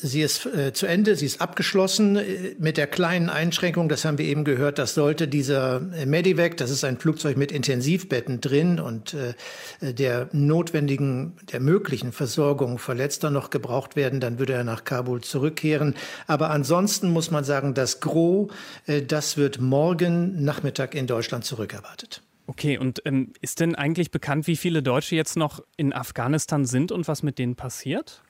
Sie 0.07 0.21
ist 0.21 0.45
äh, 0.45 0.75
zu 0.75 0.85
Ende, 0.85 1.17
sie 1.17 1.25
ist 1.25 1.41
abgeschlossen 1.41 2.17
äh, 2.17 2.55
mit 2.59 2.77
der 2.77 2.87
kleinen 2.87 3.31
Einschränkung, 3.31 3.89
das 3.89 4.05
haben 4.05 4.19
wir 4.19 4.27
eben 4.27 4.45
gehört, 4.45 4.79
das 4.79 4.93
sollte 4.93 5.27
dieser 5.27 5.81
äh, 5.95 6.05
Medivac, 6.05 6.59
das 6.59 6.71
ist 6.71 6.85
ein 6.85 6.99
Flugzeug 6.99 7.39
mit 7.39 7.51
Intensivbetten 7.51 8.43
drin 8.43 8.81
und 8.81 9.15
äh, 9.15 9.95
der 9.95 10.29
notwendigen, 10.33 11.39
der 11.51 11.61
möglichen 11.61 12.13
Versorgung 12.13 12.77
Verletzter 12.77 13.31
noch 13.31 13.49
gebraucht 13.49 13.97
werden, 13.97 14.21
dann 14.21 14.39
würde 14.39 14.53
er 14.53 14.65
nach 14.65 14.85
Kabul 14.85 15.23
zurückkehren. 15.23 15.95
Aber 16.27 16.51
ansonsten 16.51 17.09
muss 17.09 17.31
man 17.31 17.45
sagen, 17.45 17.73
das 17.73 18.01
Gros, 18.01 18.53
äh, 18.87 19.01
das 19.01 19.39
wird 19.39 19.59
morgen 19.59 20.45
Nachmittag 20.45 20.95
in 20.95 21.07
Deutschland 21.07 21.47
zurückerwartet. 21.47 22.21
Okay, 22.47 22.77
und 22.77 23.01
ähm, 23.07 23.33
ist 23.41 23.61
denn 23.61 23.75
eigentlich 23.75 24.11
bekannt, 24.11 24.47
wie 24.49 24.57
viele 24.57 24.83
Deutsche 24.83 25.17
jetzt 25.17 25.39
noch 25.39 25.61
in 25.79 25.95
Afghanistan 25.95 26.67
sind 26.67 26.93
und 26.93 27.09
was 27.09 27.23
mit 27.23 27.39
denen 27.39 27.57
passiert? 27.57 28.23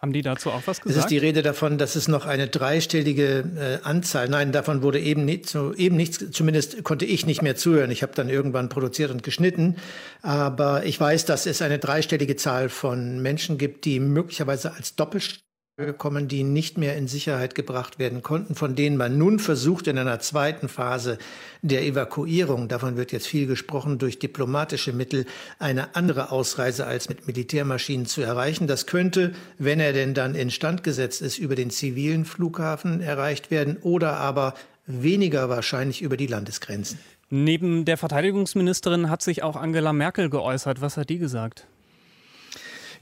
Haben 0.00 0.12
die 0.12 0.22
dazu 0.22 0.50
auch 0.50 0.62
was 0.66 0.80
gesagt? 0.80 0.96
Es 0.96 1.04
ist 1.04 1.10
die 1.10 1.18
Rede 1.18 1.42
davon, 1.42 1.76
dass 1.76 1.96
es 1.96 2.06
noch 2.06 2.24
eine 2.24 2.46
dreistellige 2.46 3.80
äh, 3.82 3.84
Anzahl, 3.84 4.28
nein, 4.28 4.52
davon 4.52 4.82
wurde 4.82 5.00
eben, 5.00 5.24
nicht, 5.24 5.48
so, 5.48 5.74
eben 5.74 5.96
nichts, 5.96 6.24
zumindest 6.30 6.84
konnte 6.84 7.04
ich 7.04 7.26
nicht 7.26 7.42
mehr 7.42 7.56
zuhören. 7.56 7.90
Ich 7.90 8.02
habe 8.02 8.12
dann 8.14 8.28
irgendwann 8.28 8.68
produziert 8.68 9.10
und 9.10 9.24
geschnitten. 9.24 9.76
Aber 10.22 10.84
ich 10.84 11.00
weiß, 11.00 11.24
dass 11.24 11.46
es 11.46 11.62
eine 11.62 11.80
dreistellige 11.80 12.36
Zahl 12.36 12.68
von 12.68 13.20
Menschen 13.20 13.58
gibt, 13.58 13.84
die 13.86 13.98
möglicherweise 13.98 14.72
als 14.72 14.94
Doppelst 14.94 15.47
gekommen, 15.86 16.26
die 16.26 16.42
nicht 16.42 16.76
mehr 16.76 16.96
in 16.96 17.06
Sicherheit 17.06 17.54
gebracht 17.54 18.00
werden 18.00 18.22
konnten, 18.22 18.56
von 18.56 18.74
denen 18.74 18.96
man 18.96 19.16
nun 19.16 19.38
versucht, 19.38 19.86
in 19.86 19.96
einer 19.96 20.18
zweiten 20.18 20.68
Phase 20.68 21.18
der 21.62 21.84
Evakuierung, 21.84 22.66
davon 22.66 22.96
wird 22.96 23.12
jetzt 23.12 23.28
viel 23.28 23.46
gesprochen, 23.46 23.98
durch 23.98 24.18
diplomatische 24.18 24.92
Mittel 24.92 25.24
eine 25.60 25.94
andere 25.94 26.32
Ausreise 26.32 26.86
als 26.86 27.08
mit 27.08 27.28
Militärmaschinen 27.28 28.06
zu 28.06 28.22
erreichen. 28.22 28.66
Das 28.66 28.86
könnte, 28.86 29.32
wenn 29.58 29.78
er 29.78 29.92
denn 29.92 30.14
dann 30.14 30.34
instand 30.34 30.82
gesetzt 30.82 31.22
ist, 31.22 31.38
über 31.38 31.54
den 31.54 31.70
zivilen 31.70 32.24
Flughafen 32.24 33.00
erreicht 33.00 33.52
werden 33.52 33.76
oder 33.80 34.16
aber 34.16 34.54
weniger 34.86 35.48
wahrscheinlich 35.48 36.02
über 36.02 36.16
die 36.16 36.26
Landesgrenzen. 36.26 36.98
Neben 37.30 37.84
der 37.84 37.98
Verteidigungsministerin 37.98 39.10
hat 39.10 39.22
sich 39.22 39.44
auch 39.44 39.54
Angela 39.54 39.92
Merkel 39.92 40.28
geäußert. 40.28 40.80
Was 40.80 40.96
hat 40.96 41.08
die 41.08 41.18
gesagt? 41.18 41.68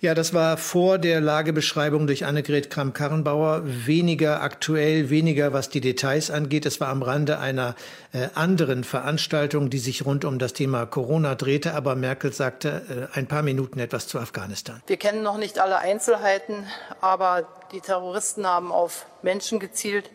Ja, 0.00 0.15
das 0.15 0.35
war 0.35 0.59
vor 0.59 0.99
der 0.99 1.23
Lagebeschreibung 1.23 2.07
durch 2.07 2.26
Annegret 2.26 2.69
Kramp-Karrenbauer 2.69 3.62
weniger 3.65 4.43
aktuell, 4.43 5.09
weniger 5.09 5.55
was 5.55 5.71
die 5.71 5.81
Details 5.81 6.31
angeht. 6.31 6.67
Es 6.67 6.81
war 6.81 6.88
am 6.88 7.03
Rande 7.03 7.38
einer 7.38 7.75
äh, 8.12 8.29
anderen 8.35 8.85
Veranstaltung, 8.85 9.71
die 9.71 9.79
sich 9.79 10.05
rund 10.05 10.26
um 10.26 10.38
das 10.38 10.53
Thema 10.53 10.85
Corona 10.85 11.35
drehte. 11.35 11.73
Aber 11.73 11.95
Merkel 11.95 12.31
sagte 12.35 13.09
äh, 13.15 13.19
ein 13.19 13.26
paar 13.26 13.41
Minuten 13.41 13.79
etwas 13.79 14.07
zu 14.07 14.19
Afghanistan. 14.19 14.83
Wir 14.87 14.99
kennen 14.99 15.23
noch 15.23 15.38
nicht 15.38 15.59
alle 15.59 15.79
Einzelheiten, 15.79 16.67
aber 17.00 17.49
die 17.73 17.81
Terroristen 17.81 18.47
haben 18.47 18.73
auf 18.73 19.07
Menschen 19.23 19.61
gezielt, 19.61 20.11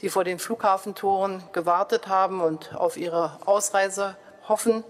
die 0.00 0.10
vor 0.10 0.22
den 0.22 0.38
Flughafentoren 0.38 1.42
gewartet 1.52 2.06
haben 2.06 2.40
und 2.40 2.72
auf 2.76 2.96
ihre 2.96 3.40
Ausreise 3.46 4.16
hoffen. 4.48 4.84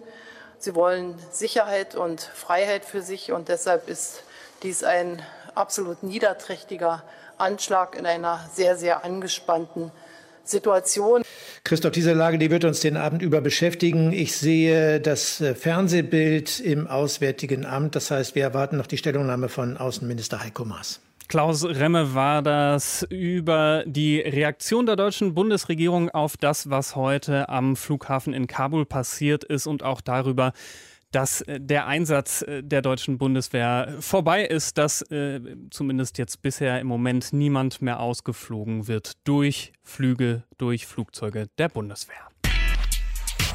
Sie 0.58 0.74
wollen 0.74 1.18
Sicherheit 1.30 1.94
und 1.94 2.20
Freiheit 2.20 2.84
für 2.84 3.00
sich 3.00 3.32
und 3.32 3.48
deshalb 3.48 3.88
ist 3.88 4.22
dies 4.64 4.82
ein 4.82 5.22
absolut 5.54 6.02
niederträchtiger 6.02 7.04
Anschlag 7.38 7.96
in 7.96 8.06
einer 8.06 8.40
sehr, 8.52 8.76
sehr 8.76 9.04
angespannten 9.04 9.92
Situation. 10.42 11.22
Christoph, 11.64 11.92
diese 11.92 12.12
Lage, 12.12 12.38
die 12.38 12.50
wird 12.50 12.64
uns 12.64 12.80
den 12.80 12.96
Abend 12.96 13.22
über 13.22 13.40
beschäftigen. 13.40 14.12
Ich 14.12 14.36
sehe 14.36 15.00
das 15.00 15.40
äh, 15.40 15.54
Fernsehbild 15.54 16.60
im 16.60 16.86
Auswärtigen 16.86 17.64
Amt. 17.64 17.94
Das 17.94 18.10
heißt, 18.10 18.34
wir 18.34 18.42
erwarten 18.42 18.76
noch 18.76 18.86
die 18.86 18.98
Stellungnahme 18.98 19.48
von 19.48 19.76
Außenminister 19.76 20.42
Heiko 20.42 20.64
Maas. 20.64 21.00
Klaus 21.28 21.64
Remme 21.64 22.14
war 22.14 22.42
das 22.42 23.06
über 23.08 23.82
die 23.86 24.20
Reaktion 24.20 24.84
der 24.84 24.96
deutschen 24.96 25.32
Bundesregierung 25.32 26.10
auf 26.10 26.36
das, 26.36 26.68
was 26.68 26.96
heute 26.96 27.48
am 27.48 27.76
Flughafen 27.76 28.34
in 28.34 28.46
Kabul 28.46 28.84
passiert 28.84 29.42
ist 29.42 29.66
und 29.66 29.82
auch 29.82 30.02
darüber, 30.02 30.52
dass 31.14 31.42
äh, 31.42 31.60
der 31.60 31.86
Einsatz 31.86 32.42
äh, 32.42 32.62
der 32.62 32.82
deutschen 32.82 33.18
Bundeswehr 33.18 33.96
vorbei 34.00 34.44
ist, 34.44 34.78
dass 34.78 35.02
äh, 35.10 35.40
zumindest 35.70 36.18
jetzt 36.18 36.42
bisher 36.42 36.80
im 36.80 36.86
Moment 36.86 37.32
niemand 37.32 37.82
mehr 37.82 38.00
ausgeflogen 38.00 38.88
wird 38.88 39.12
durch 39.24 39.72
Flüge, 39.82 40.44
durch 40.58 40.86
Flugzeuge 40.86 41.46
der 41.58 41.68
Bundeswehr. 41.68 42.28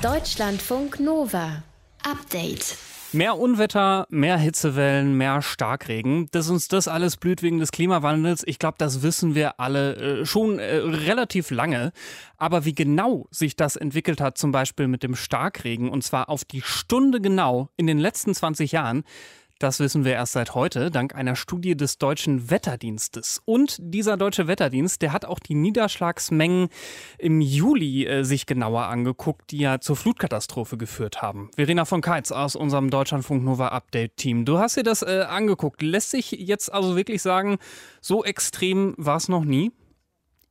Deutschlandfunk 0.01 0.99
Nova. 0.99 1.63
Update. 2.03 2.77
Mehr 3.11 3.39
Unwetter, 3.39 4.05
mehr 4.11 4.37
Hitzewellen, 4.37 5.17
mehr 5.17 5.41
Starkregen. 5.41 6.27
Dass 6.29 6.49
uns 6.49 6.67
das 6.67 6.87
alles 6.87 7.17
blüht 7.17 7.41
wegen 7.41 7.57
des 7.57 7.71
Klimawandels, 7.71 8.43
ich 8.45 8.59
glaube, 8.59 8.75
das 8.77 9.01
wissen 9.01 9.33
wir 9.33 9.59
alle 9.59 9.95
äh, 9.95 10.25
schon 10.27 10.59
äh, 10.59 10.75
relativ 10.75 11.49
lange. 11.49 11.91
Aber 12.37 12.65
wie 12.65 12.75
genau 12.75 13.27
sich 13.31 13.55
das 13.55 13.75
entwickelt 13.77 14.21
hat, 14.21 14.37
zum 14.37 14.51
Beispiel 14.51 14.87
mit 14.87 15.01
dem 15.01 15.15
Starkregen, 15.15 15.89
und 15.89 16.03
zwar 16.03 16.29
auf 16.29 16.45
die 16.45 16.61
Stunde 16.61 17.19
genau 17.19 17.69
in 17.77 17.87
den 17.87 17.97
letzten 17.97 18.35
20 18.35 18.71
Jahren, 18.73 19.03
das 19.59 19.79
wissen 19.79 20.05
wir 20.05 20.13
erst 20.13 20.33
seit 20.33 20.55
heute, 20.55 20.89
dank 20.89 21.13
einer 21.15 21.35
Studie 21.35 21.75
des 21.75 21.97
Deutschen 21.97 22.49
Wetterdienstes. 22.49 23.41
Und 23.45 23.77
dieser 23.79 24.15
Deutsche 24.15 24.47
Wetterdienst, 24.47 25.01
der 25.01 25.11
hat 25.11 25.25
auch 25.25 25.39
die 25.39 25.53
Niederschlagsmengen 25.53 26.69
im 27.17 27.41
Juli 27.41 28.05
äh, 28.05 28.23
sich 28.23 28.45
genauer 28.45 28.83
angeguckt, 28.83 29.51
die 29.51 29.59
ja 29.59 29.81
zur 29.81 29.97
Flutkatastrophe 29.97 30.77
geführt 30.77 31.21
haben. 31.21 31.51
Verena 31.55 31.85
von 31.85 32.01
Keitz 32.01 32.31
aus 32.31 32.55
unserem 32.55 32.89
Deutschlandfunk 32.89 33.43
Nova 33.43 33.67
Update 33.67 34.15
Team. 34.15 34.45
Du 34.45 34.59
hast 34.59 34.77
dir 34.77 34.83
das 34.83 35.01
äh, 35.01 35.25
angeguckt. 35.27 35.81
Lässt 35.81 36.11
sich 36.11 36.31
jetzt 36.31 36.73
also 36.73 36.95
wirklich 36.95 37.21
sagen, 37.21 37.57
so 37.99 38.23
extrem 38.23 38.95
war 38.97 39.17
es 39.17 39.27
noch 39.27 39.43
nie? 39.43 39.71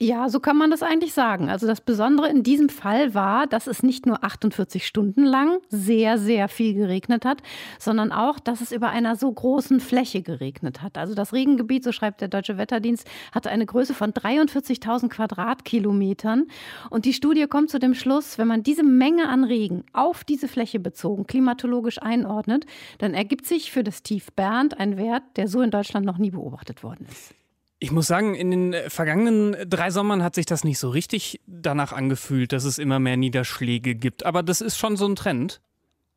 Ja, 0.00 0.28
so 0.28 0.38
kann 0.38 0.56
man 0.56 0.70
das 0.70 0.84
eigentlich 0.84 1.12
sagen. 1.12 1.48
Also 1.48 1.66
das 1.66 1.80
Besondere 1.80 2.28
in 2.28 2.44
diesem 2.44 2.68
Fall 2.68 3.14
war, 3.14 3.48
dass 3.48 3.66
es 3.66 3.82
nicht 3.82 4.06
nur 4.06 4.22
48 4.22 4.86
Stunden 4.86 5.24
lang 5.24 5.58
sehr, 5.70 6.18
sehr 6.18 6.48
viel 6.48 6.74
geregnet 6.74 7.24
hat, 7.24 7.42
sondern 7.80 8.12
auch, 8.12 8.38
dass 8.38 8.60
es 8.60 8.70
über 8.70 8.90
einer 8.90 9.16
so 9.16 9.32
großen 9.32 9.80
Fläche 9.80 10.22
geregnet 10.22 10.82
hat. 10.82 10.96
Also 10.96 11.16
das 11.16 11.32
Regengebiet, 11.32 11.82
so 11.82 11.90
schreibt 11.90 12.20
der 12.20 12.28
Deutsche 12.28 12.58
Wetterdienst, 12.58 13.08
hatte 13.32 13.50
eine 13.50 13.66
Größe 13.66 13.92
von 13.92 14.12
43.000 14.12 15.08
Quadratkilometern. 15.08 16.46
Und 16.90 17.04
die 17.04 17.12
Studie 17.12 17.48
kommt 17.48 17.70
zu 17.70 17.80
dem 17.80 17.94
Schluss, 17.94 18.38
wenn 18.38 18.46
man 18.46 18.62
diese 18.62 18.84
Menge 18.84 19.28
an 19.28 19.42
Regen 19.42 19.82
auf 19.94 20.22
diese 20.22 20.46
Fläche 20.46 20.78
bezogen 20.78 21.26
klimatologisch 21.26 22.00
einordnet, 22.00 22.66
dann 22.98 23.14
ergibt 23.14 23.46
sich 23.46 23.72
für 23.72 23.82
das 23.82 24.04
Tief 24.04 24.30
Bernd 24.30 24.78
ein 24.78 24.96
Wert, 24.96 25.24
der 25.34 25.48
so 25.48 25.60
in 25.60 25.72
Deutschland 25.72 26.06
noch 26.06 26.18
nie 26.18 26.30
beobachtet 26.30 26.84
worden 26.84 27.04
ist. 27.10 27.34
Ich 27.80 27.92
muss 27.92 28.08
sagen, 28.08 28.34
in 28.34 28.50
den 28.50 28.90
vergangenen 28.90 29.56
drei 29.68 29.90
Sommern 29.90 30.22
hat 30.24 30.34
sich 30.34 30.46
das 30.46 30.64
nicht 30.64 30.80
so 30.80 30.90
richtig 30.90 31.40
danach 31.46 31.92
angefühlt, 31.92 32.52
dass 32.52 32.64
es 32.64 32.78
immer 32.78 32.98
mehr 32.98 33.16
Niederschläge 33.16 33.94
gibt. 33.94 34.26
Aber 34.26 34.42
das 34.42 34.60
ist 34.60 34.78
schon 34.78 34.96
so 34.96 35.06
ein 35.06 35.14
Trend. 35.14 35.60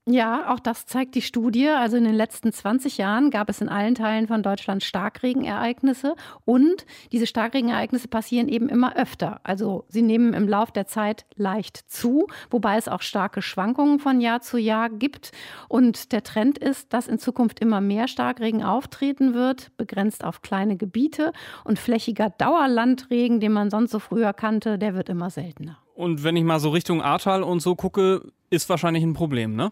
Ja, 0.08 0.52
auch 0.52 0.60
das 0.60 0.88
zeigt 0.88 1.14
die 1.14 1.22
Studie. 1.22 1.68
Also 1.68 1.96
in 1.96 2.06
den 2.06 2.16
letzten 2.16 2.52
20 2.52 2.98
Jahren 2.98 3.30
gab 3.30 3.50
es 3.50 3.62
in 3.62 3.70
allen 3.70 3.94
Teilen 3.94 4.28
von 4.28 4.42
Deutschland 4.42 4.84
Starkregenereignisse 4.84 6.16
und 6.44 6.88
diese 7.12 7.28
Starkregenereignisse 7.28 8.08
passieren 8.08 8.48
eben 8.48 8.68
immer 8.68 8.96
öfter. 8.96 9.42
Also 9.44 9.86
sie 9.90 10.02
nehmen 10.02 10.34
im 10.34 10.48
Lauf 10.48 10.72
der 10.72 10.88
Zeit 10.88 11.28
leicht 11.36 11.78
zu, 11.78 12.26
wobei 12.50 12.78
es 12.78 12.88
auch 12.88 13.04
starke 13.04 13.44
Schwankungen 13.44 14.00
von 14.00 14.22
Jahr 14.22 14.42
zu 14.42 14.58
Jahr 14.58 14.90
gibt. 14.90 15.34
Und 15.70 16.12
der 16.14 16.24
Trend 16.24 16.58
ist, 16.58 16.94
dass 16.94 17.08
in 17.08 17.20
Zukunft 17.20 17.60
immer 17.60 17.80
mehr 17.80 18.08
Starkregen 18.08 18.64
auftreten 18.64 19.36
wird, 19.36 19.78
begrenzt 19.78 20.24
auf 20.24 20.42
kleine 20.42 20.78
Gebiete 20.78 21.32
und 21.64 21.78
flächiger 21.78 22.32
Dauerlandregen, 22.32 23.40
den 23.40 23.52
man 23.52 23.70
sonst 23.70 23.92
so 23.92 24.00
früher 24.00 24.34
kannte, 24.34 24.80
der 24.80 24.96
wird 24.96 25.10
immer 25.10 25.30
seltener. 25.30 25.78
Und 25.94 26.24
wenn 26.24 26.36
ich 26.36 26.44
mal 26.44 26.60
so 26.60 26.72
Richtung 26.72 27.04
Ahrtal 27.04 27.44
und 27.44 27.60
so 27.60 27.76
gucke, 27.76 28.32
ist 28.50 28.68
wahrscheinlich 28.68 29.04
ein 29.04 29.14
Problem, 29.14 29.56
ne? 29.56 29.72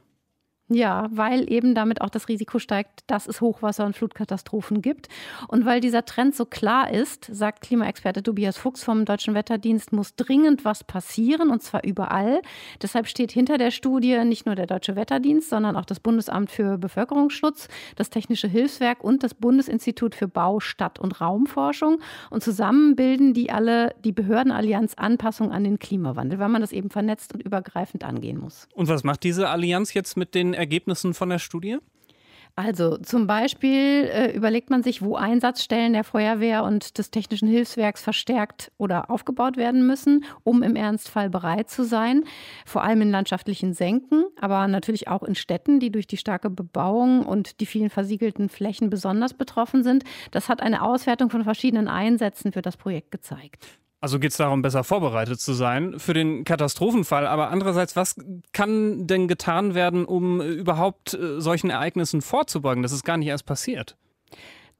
Ja, 0.71 1.07
weil 1.11 1.51
eben 1.51 1.73
damit 1.73 2.01
auch 2.01 2.11
das 2.11 2.27
Risiko 2.27 2.59
steigt, 2.59 3.01
dass 3.07 3.27
es 3.27 3.41
Hochwasser- 3.41 3.87
und 3.87 3.95
Flutkatastrophen 3.95 4.83
gibt. 4.83 5.09
Und 5.47 5.65
weil 5.65 5.81
dieser 5.81 6.05
Trend 6.05 6.35
so 6.35 6.45
klar 6.45 6.91
ist, 6.91 7.25
sagt 7.25 7.61
Klimaexperte 7.61 8.21
Tobias 8.21 8.55
Fuchs 8.55 8.83
vom 8.83 9.03
Deutschen 9.03 9.33
Wetterdienst, 9.33 9.91
muss 9.93 10.15
dringend 10.15 10.65
was 10.65 10.83
passieren 10.83 11.49
und 11.49 11.63
zwar 11.63 11.83
überall. 11.83 12.43
Deshalb 12.83 13.07
steht 13.07 13.31
hinter 13.31 13.57
der 13.57 13.71
Studie 13.71 14.23
nicht 14.25 14.45
nur 14.45 14.53
der 14.53 14.67
Deutsche 14.67 14.95
Wetterdienst, 14.95 15.49
sondern 15.49 15.75
auch 15.75 15.85
das 15.85 15.99
Bundesamt 15.99 16.51
für 16.51 16.77
Bevölkerungsschutz, 16.77 17.67
das 17.95 18.11
Technische 18.11 18.47
Hilfswerk 18.47 19.03
und 19.03 19.23
das 19.23 19.33
Bundesinstitut 19.33 20.13
für 20.13 20.27
Bau, 20.27 20.59
Stadt 20.59 20.99
und 20.99 21.19
Raumforschung. 21.19 21.99
Und 22.29 22.43
zusammen 22.43 22.95
bilden 22.95 23.33
die 23.33 23.49
alle 23.49 23.95
die 24.03 24.11
Behördenallianz 24.11 24.93
Anpassung 24.93 25.51
an 25.51 25.63
den 25.63 25.79
Klimawandel, 25.79 26.37
weil 26.37 26.49
man 26.49 26.61
das 26.61 26.71
eben 26.71 26.91
vernetzt 26.91 27.33
und 27.33 27.41
übergreifend 27.41 28.03
angehen 28.03 28.37
muss. 28.37 28.67
Und 28.75 28.87
was 28.87 29.03
macht 29.03 29.23
diese 29.23 29.49
Allianz 29.49 29.95
jetzt 29.95 30.15
mit 30.15 30.35
den 30.35 30.58
Ergebnissen 30.59 31.13
von 31.13 31.29
der 31.29 31.39
Studie? 31.39 31.79
Also 32.55 32.97
zum 32.97 33.25
Beispiel 33.25 34.09
äh, 34.11 34.35
überlegt 34.35 34.69
man 34.69 34.83
sich, 34.83 35.01
wo 35.01 35.15
Einsatzstellen 35.15 35.93
der 35.93 36.03
Feuerwehr 36.03 36.65
und 36.65 36.97
des 36.97 37.09
Technischen 37.09 37.47
Hilfswerks 37.47 38.03
verstärkt 38.03 38.71
oder 38.77 39.09
aufgebaut 39.09 39.55
werden 39.55 39.87
müssen, 39.87 40.25
um 40.43 40.61
im 40.61 40.75
Ernstfall 40.75 41.29
bereit 41.29 41.69
zu 41.69 41.85
sein. 41.85 42.25
Vor 42.65 42.83
allem 42.83 43.01
in 43.01 43.11
landschaftlichen 43.11 43.73
Senken, 43.73 44.25
aber 44.41 44.67
natürlich 44.67 45.07
auch 45.07 45.23
in 45.23 45.35
Städten, 45.35 45.79
die 45.79 45.89
durch 45.89 46.07
die 46.07 46.17
starke 46.17 46.49
Bebauung 46.49 47.25
und 47.25 47.61
die 47.61 47.65
vielen 47.65 47.89
versiegelten 47.89 48.49
Flächen 48.49 48.89
besonders 48.89 49.33
betroffen 49.33 49.83
sind. 49.83 50.03
Das 50.31 50.49
hat 50.49 50.61
eine 50.61 50.81
Auswertung 50.81 51.29
von 51.29 51.45
verschiedenen 51.45 51.87
Einsätzen 51.87 52.51
für 52.51 52.61
das 52.61 52.75
Projekt 52.75 53.11
gezeigt. 53.11 53.79
Also 54.01 54.17
geht 54.19 54.31
es 54.31 54.37
darum, 54.37 54.61
besser 54.61 54.85
vorbereitet 54.85 55.41
zu 55.41 55.53
sein 55.53 55.99
für 55.99 56.13
den 56.13 56.45
Katastrophenfall. 56.45 57.27
Aber 57.27 57.49
andererseits, 57.49 57.95
was 57.95 58.15
kann 58.53 59.07
denn 59.07 59.27
getan 59.27 59.75
werden, 59.75 60.05
um 60.05 60.41
überhaupt 60.41 61.13
äh, 61.13 61.41
solchen 61.41 61.69
Ereignissen 61.69 62.21
vorzubeugen, 62.21 62.81
dass 62.81 62.93
es 62.93 63.03
gar 63.03 63.17
nicht 63.17 63.27
erst 63.27 63.45
passiert? 63.45 63.97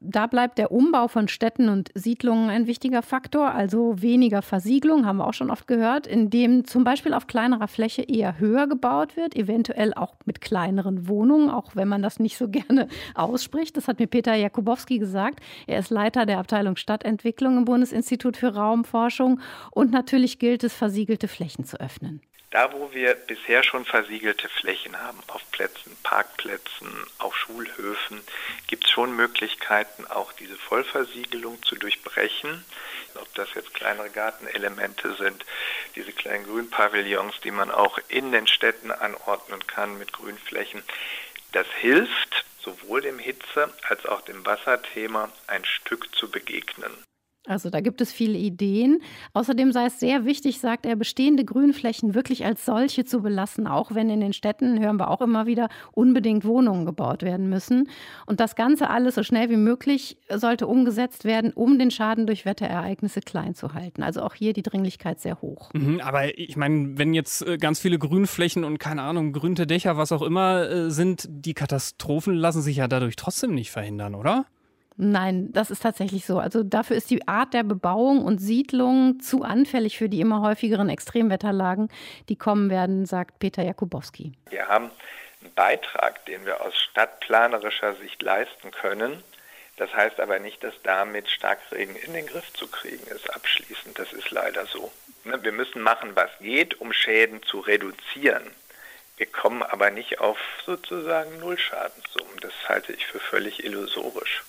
Da 0.02 0.26
bleibt 0.26 0.56
der 0.56 0.72
Umbau 0.72 1.08
von 1.08 1.28
Städten 1.28 1.68
und 1.68 1.90
Siedlungen 1.94 2.48
ein 2.48 2.66
wichtiger 2.66 3.02
Faktor, 3.02 3.50
also 3.50 4.00
weniger 4.00 4.40
Versiegelung, 4.40 5.04
haben 5.04 5.18
wir 5.18 5.26
auch 5.26 5.34
schon 5.34 5.50
oft 5.50 5.66
gehört, 5.66 6.06
indem 6.06 6.64
zum 6.64 6.84
Beispiel 6.84 7.12
auf 7.12 7.26
kleinerer 7.26 7.68
Fläche 7.68 8.00
eher 8.00 8.38
höher 8.38 8.66
gebaut 8.66 9.18
wird, 9.18 9.36
eventuell 9.36 9.92
auch 9.92 10.14
mit 10.24 10.40
kleineren 10.40 11.06
Wohnungen, 11.06 11.50
auch 11.50 11.76
wenn 11.76 11.86
man 11.86 12.00
das 12.00 12.18
nicht 12.18 12.38
so 12.38 12.48
gerne 12.48 12.88
ausspricht. 13.14 13.76
Das 13.76 13.88
hat 13.88 13.98
mir 13.98 14.06
Peter 14.06 14.34
Jakubowski 14.34 14.98
gesagt. 14.98 15.40
Er 15.66 15.80
ist 15.80 15.90
Leiter 15.90 16.24
der 16.24 16.38
Abteilung 16.38 16.76
Stadtentwicklung 16.76 17.58
im 17.58 17.66
Bundesinstitut 17.66 18.38
für 18.38 18.54
Raumforschung 18.54 19.38
und 19.70 19.90
natürlich 19.90 20.38
gilt 20.38 20.64
es, 20.64 20.72
versiegelte 20.72 21.28
Flächen 21.28 21.66
zu 21.66 21.78
öffnen. 21.78 22.22
Da, 22.50 22.72
wo 22.72 22.92
wir 22.92 23.14
bisher 23.14 23.62
schon 23.62 23.84
versiegelte 23.84 24.48
Flächen 24.48 25.00
haben, 25.00 25.20
auf 25.28 25.48
Plätzen, 25.52 25.96
Parkplätzen, 26.02 27.06
auf 27.18 27.36
Schulhöfen, 27.36 28.20
gibt 28.66 28.86
es 28.86 28.90
schon 28.90 29.14
Möglichkeiten, 29.14 30.04
auch 30.08 30.32
diese 30.32 30.56
Vollversiegelung 30.56 31.62
zu 31.62 31.76
durchbrechen. 31.76 32.64
Ob 33.14 33.32
das 33.36 33.54
jetzt 33.54 33.72
kleinere 33.74 34.10
Gartenelemente 34.10 35.14
sind, 35.14 35.44
diese 35.94 36.12
kleinen 36.12 36.44
Grünpavillons, 36.44 37.40
die 37.44 37.52
man 37.52 37.70
auch 37.70 38.00
in 38.08 38.32
den 38.32 38.48
Städten 38.48 38.90
anordnen 38.90 39.64
kann 39.68 39.96
mit 39.96 40.12
Grünflächen. 40.12 40.82
Das 41.52 41.68
hilft, 41.78 42.44
sowohl 42.60 43.00
dem 43.00 43.20
Hitze- 43.20 43.72
als 43.88 44.06
auch 44.06 44.22
dem 44.22 44.44
Wasserthema 44.44 45.30
ein 45.46 45.64
Stück 45.64 46.12
zu 46.16 46.28
begegnen. 46.28 46.92
Also 47.50 47.68
da 47.68 47.80
gibt 47.80 48.00
es 48.00 48.12
viele 48.12 48.38
Ideen. 48.38 49.02
Außerdem 49.34 49.72
sei 49.72 49.86
es 49.86 49.98
sehr 49.98 50.24
wichtig, 50.24 50.60
sagt 50.60 50.86
er, 50.86 50.94
bestehende 50.94 51.44
Grünflächen 51.44 52.14
wirklich 52.14 52.44
als 52.44 52.64
solche 52.64 53.04
zu 53.04 53.22
belassen, 53.22 53.66
auch 53.66 53.92
wenn 53.92 54.08
in 54.08 54.20
den 54.20 54.32
Städten, 54.32 54.80
hören 54.80 54.98
wir 54.98 55.10
auch 55.10 55.20
immer 55.20 55.46
wieder, 55.46 55.68
unbedingt 55.90 56.44
Wohnungen 56.44 56.86
gebaut 56.86 57.22
werden 57.22 57.48
müssen. 57.48 57.88
Und 58.26 58.38
das 58.38 58.54
Ganze 58.54 58.88
alles 58.88 59.16
so 59.16 59.24
schnell 59.24 59.50
wie 59.50 59.56
möglich 59.56 60.16
sollte 60.32 60.68
umgesetzt 60.68 61.24
werden, 61.24 61.52
um 61.52 61.78
den 61.78 61.90
Schaden 61.90 62.28
durch 62.28 62.46
Wetterereignisse 62.46 63.20
klein 63.20 63.56
zu 63.56 63.74
halten. 63.74 64.04
Also 64.04 64.22
auch 64.22 64.34
hier 64.34 64.52
die 64.52 64.62
Dringlichkeit 64.62 65.20
sehr 65.20 65.40
hoch. 65.42 65.70
Mhm, 65.74 66.00
aber 66.00 66.38
ich 66.38 66.56
meine, 66.56 66.98
wenn 66.98 67.14
jetzt 67.14 67.44
äh, 67.44 67.58
ganz 67.58 67.80
viele 67.80 67.98
Grünflächen 67.98 68.62
und 68.62 68.78
keine 68.78 69.02
Ahnung, 69.02 69.32
grünte 69.32 69.66
Dächer, 69.66 69.96
was 69.96 70.12
auch 70.12 70.22
immer 70.22 70.70
äh, 70.70 70.90
sind, 70.90 71.26
die 71.28 71.54
Katastrophen 71.54 72.34
lassen 72.34 72.62
sich 72.62 72.76
ja 72.76 72.86
dadurch 72.86 73.16
trotzdem 73.16 73.54
nicht 73.54 73.72
verhindern, 73.72 74.14
oder? 74.14 74.46
Nein, 75.02 75.50
das 75.50 75.70
ist 75.70 75.82
tatsächlich 75.82 76.26
so. 76.26 76.38
Also 76.38 76.62
dafür 76.62 76.94
ist 76.94 77.10
die 77.10 77.26
Art 77.26 77.54
der 77.54 77.62
Bebauung 77.62 78.22
und 78.22 78.38
Siedlung 78.38 79.18
zu 79.18 79.44
anfällig 79.44 79.96
für 79.96 80.10
die 80.10 80.20
immer 80.20 80.42
häufigeren 80.42 80.90
Extremwetterlagen, 80.90 81.88
die 82.28 82.36
kommen 82.36 82.68
werden, 82.68 83.06
sagt 83.06 83.38
Peter 83.38 83.62
Jakubowski. 83.62 84.32
Wir 84.50 84.68
haben 84.68 84.90
einen 85.40 85.54
Beitrag, 85.54 86.26
den 86.26 86.44
wir 86.44 86.60
aus 86.60 86.76
stadtplanerischer 86.76 87.94
Sicht 87.94 88.20
leisten 88.20 88.72
können. 88.72 89.22
Das 89.78 89.94
heißt 89.94 90.20
aber 90.20 90.38
nicht, 90.38 90.62
dass 90.62 90.74
damit 90.82 91.30
Starkregen 91.30 91.96
in 91.96 92.12
den 92.12 92.26
Griff 92.26 92.52
zu 92.52 92.68
kriegen 92.68 93.06
ist, 93.06 93.34
abschließend. 93.34 93.98
Das 93.98 94.12
ist 94.12 94.30
leider 94.30 94.66
so. 94.66 94.92
Ne, 95.24 95.42
wir 95.42 95.52
müssen 95.52 95.80
machen, 95.80 96.10
was 96.14 96.30
geht, 96.40 96.78
um 96.78 96.92
Schäden 96.92 97.42
zu 97.42 97.60
reduzieren. 97.60 98.42
Wir 99.16 99.26
kommen 99.26 99.62
aber 99.62 99.90
nicht 99.90 100.20
auf 100.20 100.38
sozusagen 100.66 101.38
Nullschadenssummen. 101.38 102.36
Das 102.42 102.52
halte 102.68 102.92
ich 102.92 103.06
für 103.06 103.18
völlig 103.18 103.64
illusorisch. 103.64 104.42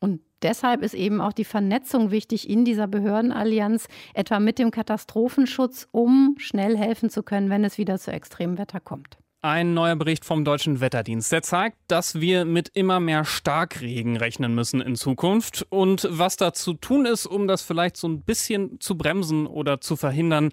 Und 0.00 0.20
deshalb 0.42 0.82
ist 0.82 0.94
eben 0.94 1.20
auch 1.20 1.32
die 1.32 1.44
Vernetzung 1.44 2.10
wichtig 2.10 2.48
in 2.48 2.64
dieser 2.64 2.86
Behördenallianz, 2.86 3.88
etwa 4.14 4.40
mit 4.40 4.58
dem 4.58 4.70
Katastrophenschutz, 4.70 5.88
um 5.92 6.36
schnell 6.38 6.76
helfen 6.76 7.10
zu 7.10 7.22
können, 7.22 7.50
wenn 7.50 7.64
es 7.64 7.78
wieder 7.78 7.98
zu 7.98 8.12
extremem 8.12 8.58
Wetter 8.58 8.80
kommt. 8.80 9.18
Ein 9.42 9.74
neuer 9.74 9.94
Bericht 9.94 10.24
vom 10.24 10.44
Deutschen 10.44 10.80
Wetterdienst, 10.80 11.30
der 11.30 11.42
zeigt, 11.42 11.76
dass 11.86 12.20
wir 12.20 12.44
mit 12.44 12.70
immer 12.74 12.98
mehr 12.98 13.24
Starkregen 13.24 14.16
rechnen 14.16 14.54
müssen 14.54 14.80
in 14.80 14.96
Zukunft. 14.96 15.64
Und 15.68 16.08
was 16.10 16.36
da 16.36 16.52
zu 16.52 16.74
tun 16.74 17.06
ist, 17.06 17.26
um 17.26 17.46
das 17.46 17.62
vielleicht 17.62 17.96
so 17.96 18.08
ein 18.08 18.22
bisschen 18.22 18.80
zu 18.80 18.98
bremsen 18.98 19.46
oder 19.46 19.80
zu 19.80 19.94
verhindern, 19.94 20.52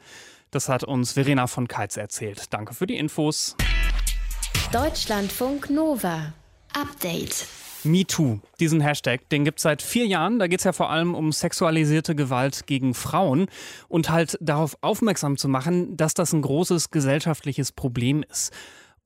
das 0.51 0.69
hat 0.69 0.83
uns 0.83 1.13
Verena 1.13 1.47
von 1.47 1.67
Keitz 1.67 1.97
erzählt. 1.97 2.53
Danke 2.53 2.75
für 2.75 2.85
die 2.85 2.97
Infos. 2.97 3.55
Deutschlandfunk 4.71 5.71
Nova. 5.71 6.33
Update. 6.73 7.47
MeToo, 7.85 8.39
diesen 8.59 8.81
Hashtag, 8.81 9.29
den 9.29 9.45
gibt 9.45 9.59
es 9.59 9.63
seit 9.63 9.81
vier 9.81 10.05
Jahren. 10.05 10.39
Da 10.39 10.47
geht 10.47 10.59
es 10.59 10.63
ja 10.63 10.73
vor 10.73 10.89
allem 10.89 11.15
um 11.15 11.31
sexualisierte 11.31 12.15
Gewalt 12.15 12.65
gegen 12.67 12.93
Frauen 12.93 13.47
und 13.87 14.09
halt 14.09 14.37
darauf 14.41 14.77
aufmerksam 14.81 15.37
zu 15.37 15.47
machen, 15.47 15.97
dass 15.97 16.13
das 16.13 16.33
ein 16.33 16.41
großes 16.41 16.91
gesellschaftliches 16.91 17.71
Problem 17.71 18.23
ist. 18.29 18.53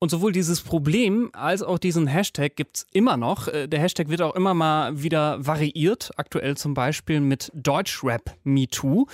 Und 0.00 0.10
sowohl 0.10 0.32
dieses 0.32 0.60
Problem 0.60 1.30
als 1.32 1.62
auch 1.62 1.78
diesen 1.78 2.06
Hashtag 2.06 2.54
gibt 2.54 2.76
es 2.76 2.86
immer 2.92 3.16
noch. 3.16 3.48
Äh, 3.48 3.66
der 3.66 3.80
Hashtag 3.80 4.08
wird 4.08 4.22
auch 4.22 4.36
immer 4.36 4.54
mal 4.54 5.02
wieder 5.02 5.44
variiert, 5.44 6.12
aktuell 6.16 6.56
zum 6.56 6.74
Beispiel 6.74 7.20
mit 7.20 7.50
Deutschrap 7.54 8.36
MeToo. 8.44 9.06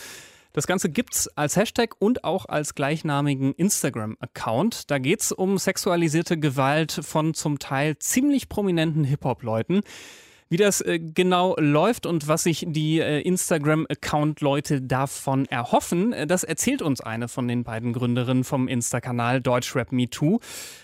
Das 0.55 0.69
Ganze 0.69 0.89
gibt's 0.89 1.27
als 1.37 1.57
Hashtag 1.57 1.97
und 1.99 2.23
auch 2.23 2.47
als 2.47 2.77
gleichnamigen 2.77 3.55
Instagram-Account. 3.55 4.89
Da 4.89 4.99
geht's 4.99 5.33
um 5.33 5.59
sexualisierte 5.59 6.39
Gewalt 6.39 6.93
von 6.93 7.35
zum 7.35 7.59
Teil 7.59 7.99
ziemlich 7.99 8.49
prominenten 8.49 9.03
Hip-Hop-Leuten. 9.03 9.81
Wie 10.49 10.57
das 10.57 10.81
äh, 10.81 11.01
genau 11.01 11.57
läuft 11.59 12.07
und 12.07 12.29
was 12.29 12.45
sich 12.45 12.65
die 12.69 13.01
äh, 13.01 13.21
Instagram-Account-Leute 13.23 14.81
davon 14.81 15.47
erhoffen, 15.47 16.13
äh, 16.13 16.29
das 16.29 16.45
erzählt 16.45 16.83
uns 16.83 17.01
eine 17.01 17.27
von 17.27 17.49
den 17.49 17.65
beiden 17.65 17.93
Gründerinnen 17.93 18.45
vom 18.45 18.69
Insta-Kanal 18.69 19.41
Deutschrap 19.41 19.91
Me 19.91 20.09
Too 20.09 20.39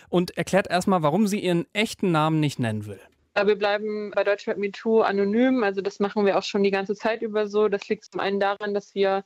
und 0.09 0.37
erklärt 0.37 0.69
erstmal, 0.69 1.05
warum 1.05 1.29
sie 1.29 1.39
ihren 1.39 1.67
echten 1.75 2.11
Namen 2.11 2.41
nicht 2.41 2.59
nennen 2.59 2.87
will. 2.87 3.01
Wir 3.37 3.55
bleiben 3.55 4.11
bei 4.17 4.25
Deutschrap 4.25 4.59
Me 4.59 4.73
Too 4.73 5.03
anonym. 5.03 5.63
Also 5.63 5.81
das 5.81 6.01
machen 6.01 6.27
wir 6.27 6.37
auch 6.37 6.43
schon 6.43 6.65
die 6.65 6.73
ganze 6.73 6.97
Zeit 6.97 7.23
über 7.23 7.47
so. 7.47 7.69
Das 7.69 7.89
liegt 7.89 8.07
zum 8.07 8.21
einen 8.21 8.41
daran, 8.41 8.75
dass 8.75 8.97
wir 8.97 9.23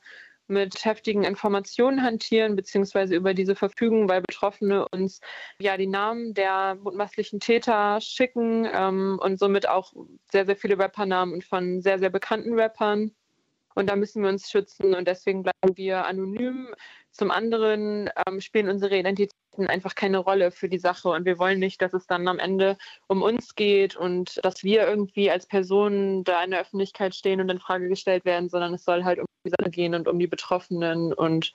mit 0.47 0.85
heftigen 0.85 1.23
Informationen 1.23 2.03
hantieren, 2.03 2.55
beziehungsweise 2.55 3.15
über 3.15 3.33
diese 3.33 3.55
verfügen, 3.55 4.07
weil 4.09 4.21
Betroffene 4.21 4.87
uns 4.89 5.19
ja 5.59 5.77
die 5.77 5.87
Namen 5.87 6.33
der 6.33 6.75
mutmaßlichen 6.75 7.39
Täter 7.39 7.99
schicken 8.01 8.67
ähm, 8.71 9.19
und 9.21 9.39
somit 9.39 9.67
auch 9.67 9.93
sehr, 10.31 10.45
sehr 10.45 10.55
viele 10.55 10.77
Rappernamen 10.77 11.41
von 11.41 11.81
sehr, 11.81 11.99
sehr 11.99 12.09
bekannten 12.09 12.59
Rappern. 12.59 13.11
Und 13.75 13.89
da 13.89 13.95
müssen 13.95 14.23
wir 14.23 14.29
uns 14.29 14.49
schützen 14.49 14.95
und 14.95 15.07
deswegen 15.07 15.43
bleiben 15.43 15.75
wir 15.75 16.05
anonym. 16.05 16.73
Zum 17.11 17.29
anderen 17.29 18.09
ähm, 18.25 18.41
spielen 18.41 18.69
unsere 18.69 18.97
Identitäten 18.97 19.67
einfach 19.67 19.95
keine 19.95 20.17
Rolle 20.17 20.51
für 20.51 20.69
die 20.69 20.79
Sache 20.79 21.09
und 21.09 21.25
wir 21.25 21.39
wollen 21.39 21.59
nicht, 21.59 21.81
dass 21.81 21.93
es 21.93 22.07
dann 22.07 22.27
am 22.27 22.39
Ende 22.39 22.77
um 23.07 23.21
uns 23.21 23.55
geht 23.55 23.95
und 23.95 24.39
dass 24.43 24.63
wir 24.63 24.87
irgendwie 24.87 25.29
als 25.29 25.45
Personen 25.45 26.23
da 26.23 26.43
in 26.43 26.51
der 26.51 26.61
Öffentlichkeit 26.61 27.15
stehen 27.15 27.41
und 27.41 27.49
in 27.49 27.59
Frage 27.59 27.89
gestellt 27.89 28.25
werden, 28.25 28.49
sondern 28.49 28.73
es 28.73 28.85
soll 28.85 29.03
halt 29.03 29.19
um 29.19 29.25
die 29.45 29.51
Sache 29.51 29.69
gehen 29.69 29.93
und 29.93 30.07
um 30.07 30.19
die 30.19 30.27
Betroffenen 30.27 31.13
und 31.13 31.53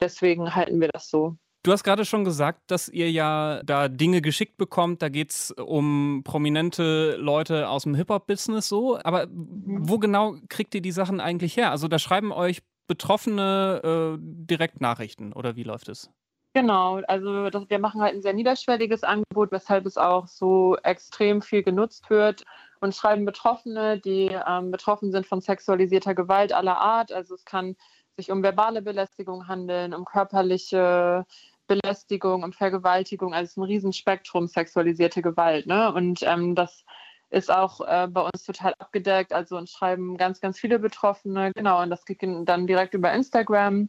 deswegen 0.00 0.54
halten 0.54 0.80
wir 0.80 0.88
das 0.88 1.08
so. 1.10 1.36
Du 1.66 1.72
hast 1.72 1.82
gerade 1.82 2.04
schon 2.04 2.24
gesagt, 2.24 2.70
dass 2.70 2.88
ihr 2.88 3.10
ja 3.10 3.60
da 3.64 3.88
Dinge 3.88 4.22
geschickt 4.22 4.56
bekommt. 4.56 5.02
Da 5.02 5.08
geht 5.08 5.32
es 5.32 5.50
um 5.50 6.22
prominente 6.22 7.16
Leute 7.16 7.68
aus 7.68 7.82
dem 7.82 7.96
Hip-Hop-Business 7.96 8.68
so. 8.68 9.00
Aber 9.02 9.26
wo 9.32 9.98
genau 9.98 10.36
kriegt 10.48 10.76
ihr 10.76 10.80
die 10.80 10.92
Sachen 10.92 11.18
eigentlich 11.18 11.56
her? 11.56 11.72
Also 11.72 11.88
da 11.88 11.98
schreiben 11.98 12.30
euch 12.30 12.62
Betroffene 12.86 13.80
äh, 13.82 14.16
direkt 14.20 14.80
Nachrichten 14.80 15.32
oder 15.32 15.56
wie 15.56 15.64
läuft 15.64 15.88
es? 15.88 16.08
Genau, 16.54 17.00
also 17.08 17.50
das, 17.50 17.68
wir 17.68 17.80
machen 17.80 18.00
halt 18.00 18.14
ein 18.14 18.22
sehr 18.22 18.32
niederschwelliges 18.32 19.02
Angebot, 19.02 19.50
weshalb 19.50 19.86
es 19.86 19.96
auch 19.96 20.28
so 20.28 20.76
extrem 20.84 21.42
viel 21.42 21.64
genutzt 21.64 22.08
wird. 22.10 22.44
Und 22.80 22.94
schreiben 22.94 23.24
Betroffene, 23.24 23.98
die 23.98 24.30
ähm, 24.46 24.70
betroffen 24.70 25.10
sind 25.10 25.26
von 25.26 25.40
sexualisierter 25.40 26.14
Gewalt 26.14 26.52
aller 26.52 26.78
Art. 26.78 27.10
Also 27.10 27.34
es 27.34 27.44
kann 27.44 27.74
sich 28.16 28.30
um 28.30 28.44
verbale 28.44 28.82
Belästigung 28.82 29.48
handeln, 29.48 29.94
um 29.94 30.04
körperliche 30.04 31.26
Belästigung, 31.66 32.42
um 32.42 32.52
Vergewaltigung, 32.52 33.34
also 33.34 33.44
es 33.44 33.50
ist 33.52 33.56
ein 33.56 33.64
Riesenspektrum 33.64 34.46
sexualisierte 34.46 35.22
Gewalt. 35.22 35.66
Ne? 35.66 35.92
Und 35.92 36.22
ähm, 36.22 36.54
das 36.54 36.84
ist 37.30 37.50
auch 37.50 37.80
äh, 37.80 38.06
bei 38.08 38.22
uns 38.22 38.44
total 38.44 38.74
abgedeckt. 38.78 39.32
Also 39.32 39.56
uns 39.56 39.70
schreiben 39.72 40.16
ganz, 40.16 40.40
ganz 40.40 40.58
viele 40.58 40.78
Betroffene, 40.78 41.52
genau, 41.54 41.82
und 41.82 41.90
das 41.90 42.04
geht 42.04 42.22
dann 42.22 42.66
direkt 42.66 42.94
über 42.94 43.12
Instagram. 43.12 43.88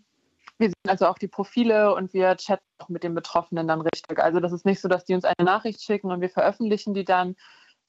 Wir 0.57 0.69
sehen 0.69 0.89
also 0.89 1.05
auch 1.05 1.19
die 1.19 1.27
Profile 1.27 1.93
und 1.93 2.13
wir 2.13 2.35
chatten 2.37 2.65
auch 2.79 2.89
mit 2.89 3.03
den 3.03 3.13
Betroffenen 3.13 3.67
dann 3.67 3.81
richtig. 3.81 4.19
Also 4.19 4.39
das 4.39 4.51
ist 4.51 4.65
nicht 4.65 4.81
so, 4.81 4.87
dass 4.87 5.05
die 5.05 5.13
uns 5.13 5.23
eine 5.23 5.45
Nachricht 5.45 5.83
schicken 5.83 6.11
und 6.11 6.21
wir 6.21 6.29
veröffentlichen 6.29 6.95
die 6.95 7.05
dann, 7.05 7.35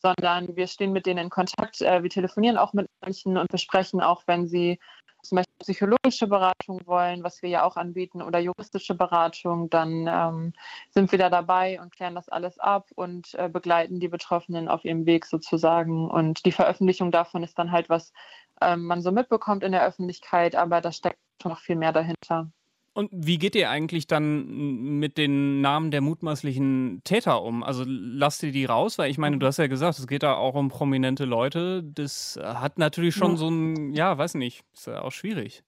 sondern 0.01 0.55
wir 0.55 0.67
stehen 0.67 0.93
mit 0.93 1.07
denen 1.07 1.25
in 1.25 1.31
Kontakt. 1.31 1.81
Äh, 1.81 2.03
wir 2.03 2.11
telefonieren 2.11 2.59
auch 2.59 2.75
mit 2.75 2.87
manchen 3.01 3.39
und 3.39 3.51
besprechen 3.51 4.03
auch, 4.03 4.23
wenn 4.27 4.47
sie 4.47 4.79
zum 5.29 5.37
Beispiel 5.37 5.55
psychologische 5.61 6.27
Beratung 6.27 6.81
wollen, 6.87 7.23
was 7.23 7.43
wir 7.43 7.51
ja 7.51 7.65
auch 7.65 7.77
anbieten, 7.77 8.23
oder 8.23 8.39
juristische 8.39 8.95
Beratung, 8.95 9.71
dann 9.71 10.07
ähm, 10.09 10.53
sind 10.91 11.13
wir 11.13 11.19
da 11.19 11.31
dabei 11.31 11.81
und 11.81 11.93
klären 11.93 12.15
das 12.15 12.29
alles 12.29 12.59
ab 12.59 12.91
und 12.95 13.35
äh, 13.35 13.49
begleiten 13.49 14.01
die 14.01 14.09
Betroffenen 14.09 14.69
auf 14.69 14.85
ihrem 14.85 15.07
Weg 15.07 15.27
sozusagen. 15.27 16.09
Und 16.11 16.45
die 16.47 16.53
Veröffentlichung 16.53 17.11
davon 17.11 17.43
ist 17.43 17.59
dann 17.59 17.73
halt, 17.73 17.89
was 17.89 18.13
ähm, 18.61 18.85
man 18.85 19.03
so 19.03 19.13
mitbekommt 19.13 19.63
in 19.63 19.73
der 19.73 19.85
Öffentlichkeit, 19.85 20.57
aber 20.57 20.81
da 20.81 20.93
steckt 20.93 21.19
noch 21.45 21.61
viel 21.61 21.77
mehr 21.77 21.93
dahinter. 21.93 22.51
Und 22.99 23.11
wie 23.13 23.39
geht 23.39 23.55
ihr 23.55 23.71
eigentlich 23.71 24.09
dann 24.09 24.99
mit 24.99 25.19
den 25.19 25.61
Namen 25.61 25.93
der 25.93 26.01
mutmaßlichen 26.01 27.03
Täter 27.05 27.43
um? 27.43 27.63
Also 27.63 27.85
lasst 27.87 28.43
ihr 28.43 28.51
die 28.51 28.65
raus? 28.65 28.99
Weil 28.99 29.09
ich 29.09 29.19
meine, 29.19 29.39
du 29.39 29.47
hast 29.47 29.59
ja 29.59 29.69
gesagt, 29.69 30.01
es 30.01 30.09
geht 30.09 30.25
da 30.25 30.35
auch 30.35 30.57
um 30.57 30.69
prominente 30.69 31.25
Leute. 31.25 31.85
Das 31.85 32.37
hat 32.43 32.77
natürlich 32.77 33.15
schon 33.15 33.37
so 33.37 33.51
ein, 33.51 33.93
ja, 33.93 34.19
weiß 34.19 34.35
nicht, 34.35 34.65
ist 34.75 34.89
ja 34.89 35.03
auch 35.03 35.13
schwierig. 35.13 35.63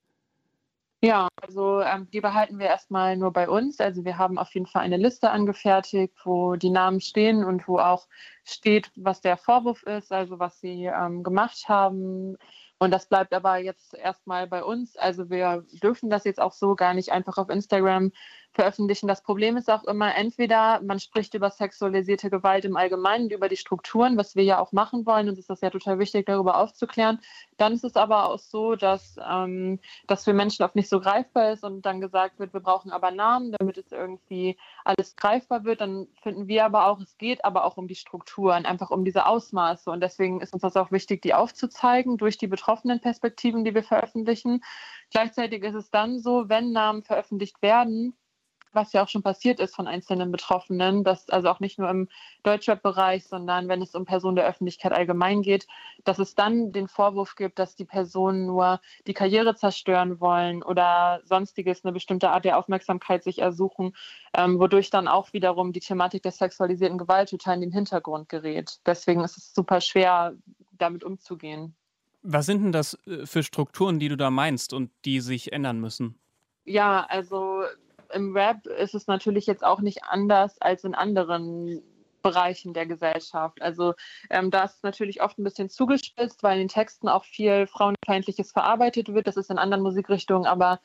Ja, 1.02 1.28
also 1.40 1.80
ähm, 1.82 2.08
die 2.12 2.20
behalten 2.20 2.58
wir 2.58 2.66
erstmal 2.66 3.16
nur 3.16 3.32
bei 3.32 3.48
uns. 3.48 3.78
Also 3.78 4.04
wir 4.04 4.18
haben 4.18 4.36
auf 4.36 4.52
jeden 4.52 4.66
Fall 4.66 4.82
eine 4.82 4.96
Liste 4.96 5.30
angefertigt, 5.30 6.14
wo 6.24 6.56
die 6.56 6.70
Namen 6.70 7.00
stehen 7.00 7.44
und 7.44 7.68
wo 7.68 7.78
auch 7.78 8.08
steht, 8.42 8.90
was 8.96 9.20
der 9.20 9.36
Vorwurf 9.36 9.84
ist, 9.84 10.10
also 10.10 10.40
was 10.40 10.58
sie 10.58 10.86
ähm, 10.86 11.22
gemacht 11.22 11.68
haben, 11.68 12.36
und 12.80 12.90
das 12.92 13.06
bleibt 13.06 13.34
aber 13.34 13.58
jetzt 13.58 13.94
erstmal 13.94 14.46
bei 14.46 14.64
uns. 14.64 14.96
Also 14.96 15.28
wir 15.28 15.64
dürfen 15.82 16.08
das 16.10 16.24
jetzt 16.24 16.40
auch 16.40 16.52
so 16.52 16.74
gar 16.74 16.94
nicht 16.94 17.12
einfach 17.12 17.36
auf 17.36 17.50
Instagram 17.50 18.10
veröffentlichen. 18.52 19.06
Das 19.06 19.22
Problem 19.22 19.56
ist 19.56 19.70
auch 19.70 19.84
immer, 19.84 20.14
entweder 20.16 20.80
man 20.82 20.98
spricht 20.98 21.34
über 21.34 21.50
sexualisierte 21.50 22.30
Gewalt 22.30 22.64
im 22.64 22.76
Allgemeinen, 22.76 23.30
über 23.30 23.48
die 23.48 23.56
Strukturen, 23.56 24.16
was 24.16 24.34
wir 24.34 24.42
ja 24.42 24.58
auch 24.58 24.72
machen 24.72 25.06
wollen, 25.06 25.28
und 25.28 25.34
es 25.34 25.40
ist 25.40 25.50
das 25.50 25.60
ja 25.60 25.70
total 25.70 25.98
wichtig, 25.98 26.26
darüber 26.26 26.58
aufzuklären. 26.58 27.20
Dann 27.58 27.72
ist 27.72 27.84
es 27.84 27.96
aber 27.96 28.28
auch 28.28 28.38
so, 28.38 28.74
dass 28.74 29.16
ähm, 29.28 29.78
das 30.06 30.24
für 30.24 30.32
Menschen 30.32 30.64
oft 30.64 30.74
nicht 30.74 30.88
so 30.88 31.00
greifbar 31.00 31.52
ist 31.52 31.62
und 31.64 31.82
dann 31.82 32.00
gesagt 32.00 32.38
wird, 32.38 32.52
wir 32.52 32.60
brauchen 32.60 32.90
aber 32.90 33.10
Namen, 33.10 33.52
damit 33.52 33.78
es 33.78 33.92
irgendwie 33.92 34.56
alles 34.84 35.14
greifbar 35.16 35.64
wird. 35.64 35.80
Dann 35.80 36.08
finden 36.22 36.48
wir 36.48 36.64
aber 36.64 36.86
auch, 36.86 37.00
es 37.00 37.16
geht 37.18 37.44
aber 37.44 37.64
auch 37.64 37.76
um 37.76 37.86
die 37.86 37.94
Strukturen, 37.94 38.66
einfach 38.66 38.90
um 38.90 39.04
diese 39.04 39.26
Ausmaße. 39.26 39.90
Und 39.90 40.00
deswegen 40.00 40.40
ist 40.40 40.52
uns 40.52 40.62
das 40.62 40.76
auch 40.76 40.90
wichtig, 40.90 41.22
die 41.22 41.34
aufzuzeigen 41.34 42.16
durch 42.16 42.36
die 42.38 42.48
betroffenen 42.48 43.00
Perspektiven, 43.00 43.64
die 43.64 43.74
wir 43.74 43.84
veröffentlichen. 43.84 44.62
Gleichzeitig 45.10 45.62
ist 45.62 45.74
es 45.74 45.90
dann 45.90 46.18
so, 46.18 46.48
wenn 46.48 46.72
Namen 46.72 47.02
veröffentlicht 47.02 47.62
werden, 47.62 48.16
was 48.72 48.92
ja 48.92 49.02
auch 49.02 49.08
schon 49.08 49.22
passiert 49.22 49.60
ist 49.60 49.74
von 49.74 49.86
einzelnen 49.86 50.30
Betroffenen, 50.30 51.04
dass 51.04 51.28
also 51.28 51.48
auch 51.48 51.60
nicht 51.60 51.78
nur 51.78 51.88
im 51.88 52.08
Deutschrap-Bereich, 52.42 53.26
sondern 53.26 53.68
wenn 53.68 53.82
es 53.82 53.94
um 53.94 54.04
Personen 54.04 54.36
der 54.36 54.46
Öffentlichkeit 54.46 54.92
allgemein 54.92 55.42
geht, 55.42 55.66
dass 56.04 56.18
es 56.18 56.34
dann 56.34 56.72
den 56.72 56.88
Vorwurf 56.88 57.34
gibt, 57.36 57.58
dass 57.58 57.76
die 57.76 57.84
Personen 57.84 58.46
nur 58.46 58.80
die 59.06 59.14
Karriere 59.14 59.54
zerstören 59.54 60.20
wollen 60.20 60.62
oder 60.62 61.20
sonstiges, 61.24 61.84
eine 61.84 61.92
bestimmte 61.92 62.30
Art 62.30 62.44
der 62.44 62.58
Aufmerksamkeit 62.58 63.24
sich 63.24 63.40
ersuchen, 63.40 63.94
ähm, 64.34 64.58
wodurch 64.58 64.90
dann 64.90 65.08
auch 65.08 65.32
wiederum 65.32 65.72
die 65.72 65.80
Thematik 65.80 66.22
der 66.22 66.32
sexualisierten 66.32 66.98
Gewalt 66.98 67.30
total 67.30 67.56
in 67.56 67.60
den 67.62 67.72
Hintergrund 67.72 68.28
gerät. 68.28 68.78
Deswegen 68.86 69.22
ist 69.24 69.36
es 69.36 69.54
super 69.54 69.80
schwer, 69.80 70.34
damit 70.78 71.04
umzugehen. 71.04 71.74
Was 72.22 72.46
sind 72.46 72.62
denn 72.62 72.72
das 72.72 72.98
äh, 73.06 73.26
für 73.26 73.42
Strukturen, 73.42 73.98
die 73.98 74.08
du 74.08 74.16
da 74.16 74.30
meinst 74.30 74.72
und 74.72 74.90
die 75.04 75.20
sich 75.20 75.52
ändern 75.52 75.80
müssen? 75.80 76.18
Ja, 76.64 77.06
also 77.08 77.64
im 78.12 78.36
Rap 78.36 78.66
ist 78.66 78.94
es 78.94 79.06
natürlich 79.06 79.46
jetzt 79.46 79.64
auch 79.64 79.80
nicht 79.80 80.04
anders 80.04 80.60
als 80.60 80.84
in 80.84 80.94
anderen 80.94 81.82
Bereichen 82.22 82.74
der 82.74 82.86
Gesellschaft. 82.86 83.62
Also 83.62 83.94
ähm, 84.28 84.50
da 84.50 84.64
ist 84.64 84.84
natürlich 84.84 85.22
oft 85.22 85.38
ein 85.38 85.44
bisschen 85.44 85.70
zugespitzt, 85.70 86.42
weil 86.42 86.54
in 86.54 86.66
den 86.66 86.68
Texten 86.68 87.08
auch 87.08 87.24
viel 87.24 87.66
Frauenfeindliches 87.66 88.52
verarbeitet 88.52 89.12
wird. 89.12 89.26
Das 89.26 89.36
ist 89.36 89.50
in 89.50 89.58
anderen 89.58 89.82
Musikrichtungen 89.82 90.46
aber 90.46 90.80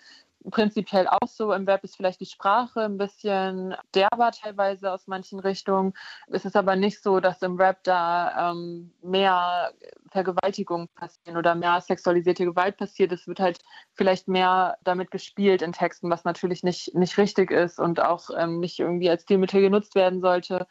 prinzipiell 0.51 1.07
auch 1.07 1.27
so. 1.27 1.53
Im 1.53 1.67
Web 1.67 1.83
ist 1.83 1.97
vielleicht 1.97 2.19
die 2.21 2.25
Sprache 2.25 2.81
ein 2.81 2.97
bisschen 2.97 3.75
derber 3.93 4.31
teilweise 4.31 4.91
aus 4.91 5.07
manchen 5.07 5.39
Richtungen. 5.39 5.93
Es 6.27 6.45
ist 6.45 6.55
aber 6.55 6.75
nicht 6.75 7.01
so, 7.01 7.19
dass 7.19 7.41
im 7.41 7.57
Rap 7.57 7.83
da 7.83 8.51
ähm, 8.51 8.91
mehr 9.01 9.73
Vergewaltigung 10.11 10.87
passieren 10.95 11.37
oder 11.37 11.55
mehr 11.55 11.81
sexualisierte 11.81 12.45
Gewalt 12.45 12.77
passiert. 12.77 13.11
Es 13.11 13.27
wird 13.27 13.39
halt 13.39 13.59
vielleicht 13.93 14.27
mehr 14.27 14.77
damit 14.83 15.11
gespielt 15.11 15.61
in 15.61 15.73
Texten, 15.73 16.09
was 16.09 16.23
natürlich 16.23 16.63
nicht, 16.63 16.93
nicht 16.95 17.17
richtig 17.17 17.51
ist 17.51 17.79
und 17.79 17.99
auch 17.99 18.29
ähm, 18.37 18.59
nicht 18.59 18.79
irgendwie 18.79 19.09
als 19.09 19.23
Stilmittel 19.23 19.61
genutzt 19.61 19.95
werden 19.95 20.21
sollte. 20.21 20.67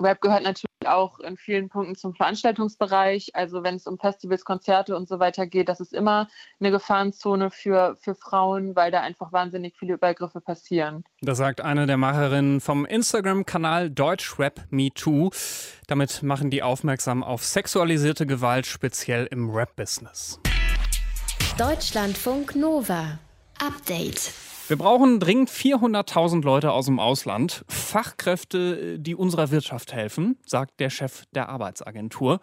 Rap 0.00 0.20
gehört 0.20 0.44
natürlich 0.44 0.67
auch 0.94 1.18
in 1.20 1.36
vielen 1.36 1.68
Punkten 1.68 1.94
zum 1.94 2.14
Veranstaltungsbereich. 2.14 3.34
Also 3.34 3.62
wenn 3.62 3.76
es 3.76 3.86
um 3.86 3.98
Festivals, 3.98 4.44
Konzerte 4.44 4.96
und 4.96 5.08
so 5.08 5.18
weiter 5.18 5.46
geht, 5.46 5.68
das 5.68 5.80
ist 5.80 5.92
immer 5.92 6.28
eine 6.60 6.70
Gefahrenzone 6.70 7.50
für, 7.50 7.96
für 8.00 8.14
Frauen, 8.14 8.76
weil 8.76 8.90
da 8.90 9.00
einfach 9.00 9.32
wahnsinnig 9.32 9.76
viele 9.78 9.94
Übergriffe 9.94 10.40
passieren. 10.40 11.04
Das 11.20 11.38
sagt 11.38 11.60
eine 11.60 11.86
der 11.86 11.96
Macherinnen 11.96 12.60
vom 12.60 12.84
Instagram-Kanal 12.84 13.90
Deutschrap 13.90 14.66
Me 14.70 14.90
Too. 14.92 15.30
Damit 15.86 16.22
machen 16.22 16.50
die 16.50 16.62
aufmerksam 16.62 17.22
auf 17.22 17.44
sexualisierte 17.44 18.26
Gewalt, 18.26 18.66
speziell 18.66 19.26
im 19.30 19.50
Rap-Business. 19.50 20.40
Deutschlandfunk 21.56 22.54
Nova. 22.54 23.18
Update. 23.60 24.47
Wir 24.68 24.76
brauchen 24.76 25.18
dringend 25.18 25.48
400.000 25.48 26.44
Leute 26.44 26.72
aus 26.72 26.84
dem 26.84 27.00
Ausland, 27.00 27.64
Fachkräfte, 27.68 28.98
die 28.98 29.14
unserer 29.14 29.50
Wirtschaft 29.50 29.94
helfen, 29.94 30.36
sagt 30.44 30.78
der 30.78 30.90
Chef 30.90 31.24
der 31.34 31.48
Arbeitsagentur. 31.48 32.40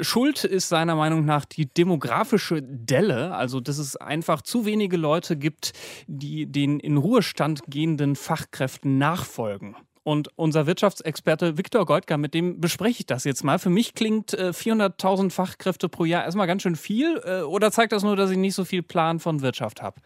Schuld 0.00 0.42
ist 0.42 0.68
seiner 0.68 0.96
Meinung 0.96 1.24
nach 1.24 1.44
die 1.44 1.66
demografische 1.66 2.60
Delle, 2.60 3.36
also 3.36 3.60
dass 3.60 3.78
es 3.78 3.94
einfach 3.94 4.42
zu 4.42 4.66
wenige 4.66 4.96
Leute 4.96 5.36
gibt, 5.36 5.72
die 6.08 6.46
den 6.46 6.80
in 6.80 6.96
Ruhestand 6.96 7.60
gehenden 7.68 8.16
Fachkräften 8.16 8.98
nachfolgen. 8.98 9.76
Und 10.02 10.30
unser 10.34 10.66
Wirtschaftsexperte 10.66 11.58
Viktor 11.58 11.86
Goldger, 11.86 12.18
mit 12.18 12.34
dem 12.34 12.60
bespreche 12.60 12.98
ich 12.98 13.06
das 13.06 13.22
jetzt 13.22 13.44
mal. 13.44 13.60
Für 13.60 13.70
mich 13.70 13.94
klingt 13.94 14.34
äh, 14.34 14.48
400.000 14.48 15.30
Fachkräfte 15.30 15.88
pro 15.88 16.06
Jahr 16.06 16.24
erstmal 16.24 16.48
ganz 16.48 16.62
schön 16.62 16.74
viel. 16.74 17.22
Äh, 17.24 17.42
oder 17.42 17.70
zeigt 17.70 17.92
das 17.92 18.02
nur, 18.02 18.16
dass 18.16 18.32
ich 18.32 18.36
nicht 18.36 18.56
so 18.56 18.64
viel 18.64 18.82
Plan 18.82 19.20
von 19.20 19.42
Wirtschaft 19.42 19.80
habe? 19.80 20.00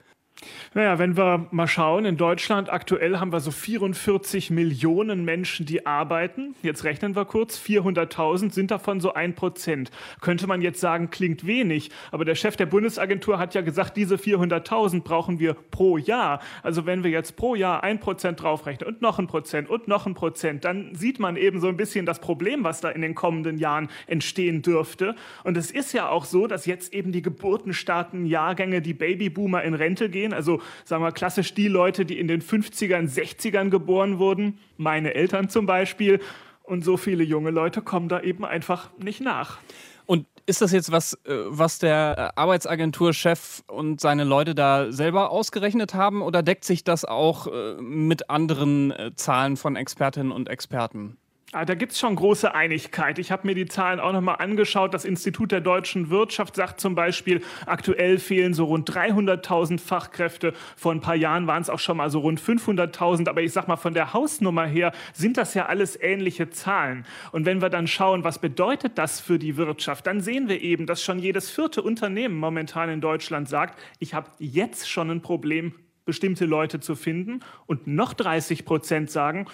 Naja, 0.74 0.98
wenn 0.98 1.16
wir 1.16 1.46
mal 1.50 1.66
schauen, 1.66 2.04
in 2.04 2.18
Deutschland 2.18 2.70
aktuell 2.70 3.18
haben 3.18 3.32
wir 3.32 3.40
so 3.40 3.50
44 3.50 4.50
Millionen 4.50 5.24
Menschen, 5.24 5.64
die 5.64 5.86
arbeiten. 5.86 6.54
Jetzt 6.62 6.84
rechnen 6.84 7.16
wir 7.16 7.24
kurz, 7.24 7.58
400.000 7.58 8.52
sind 8.52 8.70
davon 8.70 9.00
so 9.00 9.14
ein 9.14 9.34
Prozent. 9.34 9.90
Könnte 10.20 10.46
man 10.46 10.60
jetzt 10.60 10.80
sagen, 10.80 11.08
klingt 11.10 11.46
wenig, 11.46 11.90
aber 12.12 12.26
der 12.26 12.34
Chef 12.34 12.56
der 12.56 12.66
Bundesagentur 12.66 13.38
hat 13.38 13.54
ja 13.54 13.62
gesagt, 13.62 13.96
diese 13.96 14.16
400.000 14.16 15.02
brauchen 15.02 15.38
wir 15.38 15.54
pro 15.54 15.96
Jahr. 15.96 16.40
Also 16.62 16.84
wenn 16.84 17.02
wir 17.02 17.10
jetzt 17.10 17.36
pro 17.36 17.54
Jahr 17.54 17.82
ein 17.82 17.98
Prozent 17.98 18.42
draufrechnen 18.42 18.88
und 18.88 19.00
noch 19.00 19.18
ein 19.18 19.26
Prozent 19.26 19.70
und 19.70 19.88
noch 19.88 20.06
ein 20.06 20.14
Prozent, 20.14 20.64
dann 20.64 20.94
sieht 20.94 21.18
man 21.18 21.36
eben 21.36 21.60
so 21.60 21.68
ein 21.68 21.78
bisschen 21.78 22.04
das 22.04 22.20
Problem, 22.20 22.62
was 22.62 22.82
da 22.82 22.90
in 22.90 23.00
den 23.00 23.14
kommenden 23.14 23.56
Jahren 23.56 23.88
entstehen 24.06 24.60
dürfte. 24.60 25.14
Und 25.44 25.56
es 25.56 25.70
ist 25.70 25.94
ja 25.94 26.10
auch 26.10 26.26
so, 26.26 26.46
dass 26.46 26.66
jetzt 26.66 26.92
eben 26.92 27.12
die 27.12 27.22
geburtenstarken 27.22 28.26
Jahrgänge, 28.26 28.82
die 28.82 28.94
Babyboomer 28.94 29.62
in 29.62 29.72
Rente 29.72 30.10
gehen, 30.10 30.25
also 30.32 30.60
sagen 30.84 31.02
wir 31.02 31.12
klassisch 31.12 31.54
die 31.54 31.68
Leute, 31.68 32.04
die 32.04 32.18
in 32.18 32.28
den 32.28 32.42
50ern, 32.42 33.08
60ern 33.08 33.70
geboren 33.70 34.18
wurden, 34.18 34.58
meine 34.76 35.14
Eltern 35.14 35.48
zum 35.48 35.66
Beispiel. 35.66 36.20
Und 36.62 36.84
so 36.84 36.96
viele 36.96 37.22
junge 37.22 37.50
Leute 37.50 37.80
kommen 37.80 38.08
da 38.08 38.20
eben 38.20 38.44
einfach 38.44 38.90
nicht 38.98 39.20
nach. 39.20 39.58
Und 40.06 40.26
ist 40.46 40.62
das 40.62 40.72
jetzt 40.72 40.92
was, 40.92 41.14
äh, 41.24 41.34
was 41.46 41.78
der 41.78 42.32
äh, 42.36 42.40
Arbeitsagenturchef 42.40 43.64
und 43.66 44.00
seine 44.00 44.24
Leute 44.24 44.54
da 44.54 44.92
selber 44.92 45.30
ausgerechnet 45.30 45.94
haben 45.94 46.22
oder 46.22 46.42
deckt 46.42 46.64
sich 46.64 46.84
das 46.84 47.04
auch 47.04 47.48
äh, 47.48 47.74
mit 47.80 48.30
anderen 48.30 48.94
Zahlen 49.16 49.56
von 49.56 49.76
Expertinnen 49.76 50.32
und 50.32 50.48
Experten? 50.48 51.18
Ah, 51.52 51.64
da 51.64 51.76
gibt 51.76 51.92
es 51.92 52.00
schon 52.00 52.16
große 52.16 52.56
Einigkeit. 52.56 53.20
Ich 53.20 53.30
habe 53.30 53.46
mir 53.46 53.54
die 53.54 53.66
Zahlen 53.66 54.00
auch 54.00 54.12
nochmal 54.12 54.36
angeschaut. 54.40 54.92
Das 54.92 55.04
Institut 55.04 55.52
der 55.52 55.60
deutschen 55.60 56.10
Wirtschaft 56.10 56.56
sagt 56.56 56.80
zum 56.80 56.96
Beispiel, 56.96 57.40
aktuell 57.66 58.18
fehlen 58.18 58.52
so 58.52 58.64
rund 58.64 58.90
300.000 58.90 59.78
Fachkräfte. 59.78 60.54
Vor 60.74 60.90
ein 60.90 61.00
paar 61.00 61.14
Jahren 61.14 61.46
waren 61.46 61.62
es 61.62 61.70
auch 61.70 61.78
schon 61.78 61.98
mal 61.98 62.10
so 62.10 62.18
rund 62.18 62.40
500.000. 62.40 63.28
Aber 63.28 63.42
ich 63.42 63.52
sag 63.52 63.68
mal, 63.68 63.76
von 63.76 63.94
der 63.94 64.12
Hausnummer 64.12 64.66
her 64.66 64.90
sind 65.12 65.36
das 65.36 65.54
ja 65.54 65.66
alles 65.66 65.96
ähnliche 66.00 66.50
Zahlen. 66.50 67.06
Und 67.30 67.46
wenn 67.46 67.62
wir 67.62 67.70
dann 67.70 67.86
schauen, 67.86 68.24
was 68.24 68.40
bedeutet 68.40 68.98
das 68.98 69.20
für 69.20 69.38
die 69.38 69.56
Wirtschaft, 69.56 70.08
dann 70.08 70.20
sehen 70.20 70.48
wir 70.48 70.60
eben, 70.60 70.86
dass 70.86 71.00
schon 71.00 71.20
jedes 71.20 71.48
vierte 71.48 71.80
Unternehmen 71.80 72.38
momentan 72.38 72.90
in 72.90 73.00
Deutschland 73.00 73.48
sagt, 73.48 73.78
ich 74.00 74.14
habe 74.14 74.32
jetzt 74.40 74.90
schon 74.90 75.12
ein 75.12 75.22
Problem, 75.22 75.74
bestimmte 76.04 76.44
Leute 76.44 76.80
zu 76.80 76.96
finden. 76.96 77.38
Und 77.66 77.86
noch 77.86 78.14
30 78.14 78.64
Prozent 78.64 79.12
sagen, 79.12 79.46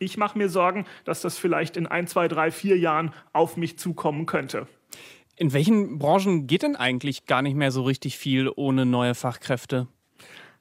ich 0.00 0.16
mache 0.16 0.36
mir 0.36 0.48
Sorgen, 0.48 0.86
dass 1.04 1.20
das 1.20 1.38
vielleicht 1.38 1.76
in 1.76 1.86
ein, 1.86 2.08
zwei, 2.08 2.26
drei, 2.26 2.50
vier 2.50 2.76
Jahren 2.78 3.12
auf 3.32 3.56
mich 3.56 3.78
zukommen 3.78 4.26
könnte. 4.26 4.66
In 5.36 5.52
welchen 5.52 5.98
Branchen 5.98 6.46
geht 6.46 6.62
denn 6.62 6.74
eigentlich 6.74 7.26
gar 7.26 7.42
nicht 7.42 7.54
mehr 7.54 7.70
so 7.70 7.82
richtig 7.82 8.18
viel 8.18 8.50
ohne 8.54 8.84
neue 8.84 9.14
Fachkräfte? 9.14 9.86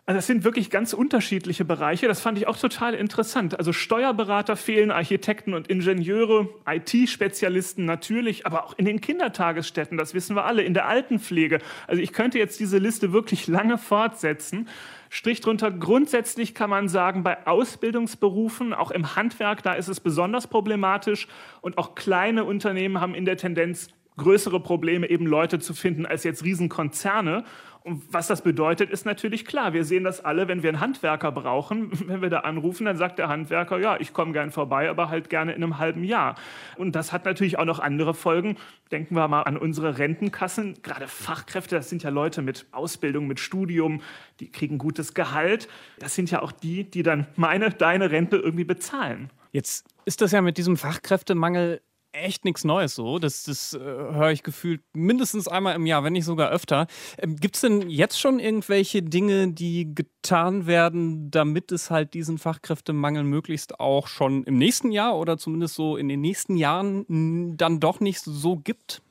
Also 0.06 0.18
das 0.18 0.28
sind 0.28 0.44
wirklich 0.44 0.72
ganz 0.72 0.94
unterschiedliche 0.94 1.66
Bereiche. 1.66 2.08
Das 2.08 2.20
fand 2.20 2.38
ich 2.40 2.48
auch 2.48 2.58
total 2.58 2.96
interessant. 2.96 3.60
Also 3.60 3.74
Steuerberater 3.74 4.56
fehlen, 4.56 4.90
Architekten 4.90 5.54
und 5.54 5.68
Ingenieure, 5.68 6.50
IT-Spezialisten 6.68 7.86
natürlich, 7.86 8.46
aber 8.46 8.66
auch 8.66 8.74
in 8.78 8.86
den 8.86 9.02
Kindertagesstätten, 9.02 10.00
das 10.00 10.16
wissen 10.16 10.36
wir 10.36 10.46
alle, 10.46 10.64
in 10.64 10.74
der 10.74 10.88
Altenpflege. 10.88 11.60
Also 11.86 12.02
ich 12.02 12.12
könnte 12.12 12.40
jetzt 12.40 12.60
diese 12.60 12.80
Liste 12.80 13.14
wirklich 13.14 13.46
lange 13.46 13.78
fortsetzen. 13.78 14.68
Strich 15.10 15.42
drunter, 15.42 15.72
grundsätzlich 15.72 16.54
kann 16.54 16.70
man 16.70 16.88
sagen, 16.88 17.24
bei 17.24 17.48
Ausbildungsberufen, 17.48 18.74
auch 18.76 18.92
im 18.92 19.16
Handwerk, 19.16 19.64
da 19.64 19.74
ist 19.74 19.88
es 19.88 20.00
besonders 20.00 20.46
problematisch. 20.48 21.28
Und 21.62 21.80
auch 21.80 21.96
kleine 21.96 22.44
Unternehmen 22.44 23.02
haben 23.02 23.16
in 23.16 23.26
der 23.26 23.36
Tendenz 23.36 23.90
größere 24.20 24.60
Probleme, 24.60 25.10
eben 25.10 25.26
Leute 25.26 25.60
zu 25.60 25.74
finden 25.74 26.06
als 26.06 26.24
jetzt 26.24 26.44
Riesenkonzerne. 26.44 27.44
Und 27.82 28.04
was 28.14 28.28
das 28.28 28.44
bedeutet, 28.44 28.90
ist 28.90 29.06
natürlich 29.06 29.46
klar. 29.46 29.74
Wir 29.74 29.86
sehen 29.86 30.04
das 30.04 30.24
alle, 30.24 30.48
wenn 30.48 30.62
wir 30.62 30.70
einen 30.70 30.82
Handwerker 30.82 31.32
brauchen. 31.32 31.90
Wenn 32.08 32.22
wir 32.22 32.30
da 32.30 32.42
anrufen, 32.42 32.86
dann 32.86 32.98
sagt 32.98 33.20
der 33.20 33.30
Handwerker, 33.30 33.80
ja, 33.80 33.98
ich 34.00 34.14
komme 34.14 34.34
gern 34.34 34.52
vorbei, 34.52 34.90
aber 34.90 35.10
halt 35.10 35.30
gerne 35.30 35.54
in 35.54 35.64
einem 35.64 35.78
halben 35.78 36.04
Jahr. 36.04 36.36
Und 36.78 36.96
das 36.96 37.14
hat 37.14 37.26
natürlich 37.26 37.58
auch 37.58 37.66
noch 37.66 37.80
andere 37.80 38.14
Folgen. 38.14 38.58
Denken 38.92 39.16
wir 39.16 39.28
mal 39.28 39.44
an 39.44 39.58
unsere 39.58 39.98
Rentenkassen. 39.98 40.82
Gerade 40.84 41.08
Fachkräfte, 41.08 41.76
das 41.76 41.90
sind 41.90 42.04
ja 42.04 42.10
Leute 42.10 42.42
mit 42.42 42.68
Ausbildung, 42.72 43.28
mit 43.28 43.40
Studium, 43.40 44.02
die 44.40 44.52
kriegen 44.52 44.78
gutes 44.78 45.14
Gehalt. 45.14 45.68
Das 46.00 46.16
sind 46.16 46.30
ja 46.32 46.42
auch 46.42 46.52
die, 46.52 46.84
die 46.84 47.04
dann 47.04 47.28
meine, 47.38 47.70
deine 47.70 48.12
Rente 48.12 48.38
irgendwie 48.38 48.66
bezahlen. 48.66 49.30
Jetzt 49.52 49.88
ist 50.06 50.22
das 50.22 50.32
ja 50.32 50.42
mit 50.42 50.58
diesem 50.58 50.78
Fachkräftemangel 50.78 51.82
echt 52.12 52.46
nichts 52.46 52.64
Neues 52.64 52.96
so. 52.96 53.20
Das, 53.20 53.44
das 53.44 53.74
äh, 53.74 53.80
höre 53.80 54.32
ich 54.32 54.44
gefühlt 54.44 54.82
mindestens 54.94 55.48
einmal 55.48 55.76
im 55.76 55.86
Jahr, 55.86 56.04
wenn 56.04 56.14
nicht 56.14 56.26
sogar 56.26 56.50
öfter. 56.50 56.88
Ähm, 57.18 57.36
Gibt 57.36 57.56
es 57.56 57.62
denn 57.62 57.90
jetzt 57.90 58.20
schon 58.20 58.40
irgendwelche 58.40 59.02
Dinge, 59.02 59.52
die 59.52 59.94
getan 59.94 60.66
werden, 60.66 61.32
damit 61.32 61.72
es 61.72 61.90
halt 61.90 62.14
diesen 62.14 62.38
Fachkräftemangel 62.38 63.24
möglichst 63.24 63.80
auch 63.80 64.08
schon 64.08 64.44
im 64.44 64.58
nächsten 64.58 64.92
Jahr 64.92 65.18
oder 65.18 65.38
zumindest 65.38 65.76
so 65.76 65.98
in 65.98 66.10
den 66.10 66.22
nächsten 66.22 66.56
Jahren 66.56 67.58
dann 67.58 67.80
doch 67.80 68.00
nicht 68.00 68.20
so 68.20 68.58
gibt? 68.58 69.02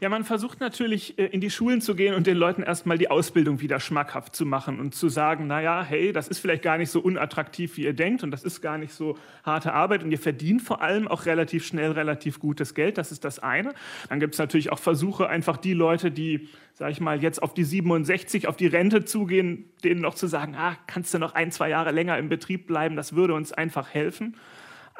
Ja, 0.00 0.08
man 0.08 0.24
versucht 0.24 0.60
natürlich 0.60 1.18
äh, 1.18 1.26
in 1.26 1.42
die 1.42 1.50
Schulen 1.50 1.82
zu 1.82 1.94
gehen 1.94 2.14
und 2.14 2.26
den 2.26 2.38
Leuten 2.38 2.62
erstmal 2.62 2.96
die 2.96 3.10
Ausbildung 3.10 3.60
wieder 3.60 3.80
schmackhaft 3.80 4.34
zu 4.34 4.46
machen 4.46 4.80
und 4.80 4.94
zu 4.94 5.10
sagen, 5.10 5.46
naja, 5.46 5.84
hey, 5.86 6.10
das 6.14 6.26
ist 6.26 6.38
vielleicht 6.38 6.62
gar 6.62 6.78
nicht 6.78 6.90
so 6.90 7.00
unattraktiv, 7.00 7.76
wie 7.76 7.84
ihr 7.84 7.92
denkt 7.92 8.22
und 8.22 8.30
das 8.30 8.42
ist 8.42 8.62
gar 8.62 8.78
nicht 8.78 8.94
so 8.94 9.18
harte 9.44 9.74
Arbeit 9.74 10.02
und 10.02 10.10
ihr 10.10 10.18
verdient 10.18 10.62
vor 10.62 10.80
allem 10.80 11.06
auch 11.06 11.26
relativ 11.26 11.66
schnell 11.66 11.90
relativ 11.92 12.40
gutes 12.40 12.74
Geld. 12.74 12.96
Das 12.96 13.12
ist 13.12 13.26
das 13.26 13.40
eine. 13.40 13.74
Dann 14.08 14.20
gibt 14.20 14.32
es 14.32 14.38
natürlich 14.38 14.72
auch 14.72 14.78
Versuche, 14.78 15.28
einfach 15.28 15.58
die 15.58 15.74
Leute, 15.74 16.10
die, 16.10 16.48
sag 16.72 16.92
ich 16.92 17.00
mal, 17.00 17.22
jetzt 17.22 17.42
auf 17.42 17.52
die 17.52 17.64
67, 17.64 18.48
auf 18.48 18.56
die 18.56 18.68
Rente 18.68 19.04
zugehen, 19.04 19.66
denen 19.84 20.00
noch 20.00 20.14
zu 20.14 20.28
sagen, 20.28 20.54
ah, 20.56 20.78
kannst 20.86 21.12
du 21.12 21.18
noch 21.18 21.34
ein, 21.34 21.52
zwei 21.52 21.68
Jahre 21.68 21.90
länger 21.90 22.16
im 22.16 22.30
Betrieb 22.30 22.66
bleiben, 22.66 22.96
das 22.96 23.14
würde 23.14 23.34
uns 23.34 23.52
einfach 23.52 23.90
helfen. 23.90 24.34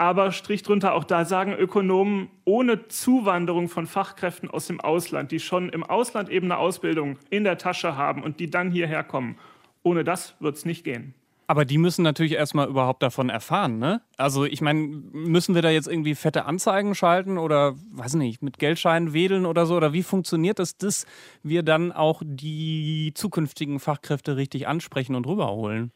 Aber 0.01 0.33
Strich 0.33 0.63
drunter, 0.63 0.95
auch 0.95 1.05
da 1.05 1.27
sagen 1.27 1.53
Ökonomen, 1.53 2.31
ohne 2.47 2.89
Zuwanderung 2.89 3.69
von 3.69 3.87
Fachkräften 3.87 4.51
aus 4.51 4.67
dem 4.67 4.81
Ausland, 4.81 5.31
die 5.31 5.41
schon 5.41 5.69
im 5.69 5.83
Ausland 5.83 6.31
eben 6.31 6.47
eine 6.47 6.57
Ausbildung 6.57 7.19
in 7.29 7.45
der 7.45 7.59
Tasche 7.59 7.99
haben 7.99 8.23
und 8.23 8.41
die 8.41 8.49
dann 8.49 8.71
hierher 8.71 9.05
kommen, 9.05 9.37
ohne 9.83 10.03
das 10.03 10.37
wird 10.41 10.57
es 10.57 10.65
nicht 10.65 10.85
gehen. 10.85 11.13
Aber 11.49 11.67
die 11.67 11.77
müssen 11.77 12.01
natürlich 12.01 12.33
erstmal 12.33 12.69
überhaupt 12.69 13.03
davon 13.03 13.29
erfahren, 13.29 13.79
ne? 13.79 14.01
Also 14.17 14.47
ich 14.47 14.63
meine, 14.63 14.79
müssen 14.81 15.55
wir 15.55 15.61
da 15.61 15.69
jetzt 15.69 15.87
irgendwie 15.87 16.15
fette 16.15 16.47
Anzeigen 16.47 16.95
schalten 16.95 17.37
oder 17.37 17.75
weiß 17.93 18.15
nicht, 18.15 18.41
mit 18.41 18.59
Geldscheinen 18.59 19.13
wedeln 19.13 19.45
oder 19.45 19.67
so? 19.67 19.77
Oder 19.77 19.93
wie 19.93 20.03
funktioniert 20.03 20.61
das, 20.61 20.79
dass 20.79 21.05
wir 21.43 21.63
dann 21.63 21.93
auch 21.93 22.23
die 22.25 23.13
zukünftigen 23.15 23.81
Fachkräfte 23.81 24.39
richtig 24.39 24.67
ansprechen 24.67 25.15
und 25.15 25.27
rüberholen? 25.27 25.93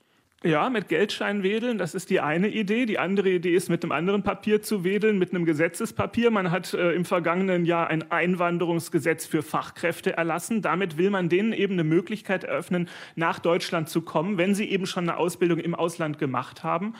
Ja, 0.46 0.68
mit 0.68 0.88
Geldschein 0.88 1.42
wedeln, 1.42 1.78
das 1.78 1.94
ist 1.94 2.10
die 2.10 2.20
eine 2.20 2.48
Idee. 2.48 2.84
Die 2.84 2.98
andere 2.98 3.30
Idee 3.30 3.54
ist, 3.54 3.70
mit 3.70 3.82
einem 3.82 3.92
anderen 3.92 4.22
Papier 4.22 4.60
zu 4.60 4.84
wedeln, 4.84 5.18
mit 5.18 5.30
einem 5.30 5.46
Gesetzespapier. 5.46 6.30
Man 6.30 6.50
hat 6.50 6.74
äh, 6.74 6.92
im 6.92 7.06
vergangenen 7.06 7.64
Jahr 7.64 7.88
ein 7.88 8.10
Einwanderungsgesetz 8.10 9.24
für 9.24 9.42
Fachkräfte 9.42 10.18
erlassen. 10.18 10.60
Damit 10.60 10.98
will 10.98 11.08
man 11.08 11.30
denen 11.30 11.54
eben 11.54 11.72
eine 11.72 11.84
Möglichkeit 11.84 12.44
eröffnen, 12.44 12.90
nach 13.16 13.38
Deutschland 13.38 13.88
zu 13.88 14.02
kommen, 14.02 14.36
wenn 14.36 14.54
sie 14.54 14.68
eben 14.68 14.84
schon 14.84 15.08
eine 15.08 15.16
Ausbildung 15.16 15.60
im 15.60 15.74
Ausland 15.74 16.18
gemacht 16.18 16.62
haben. 16.62 16.92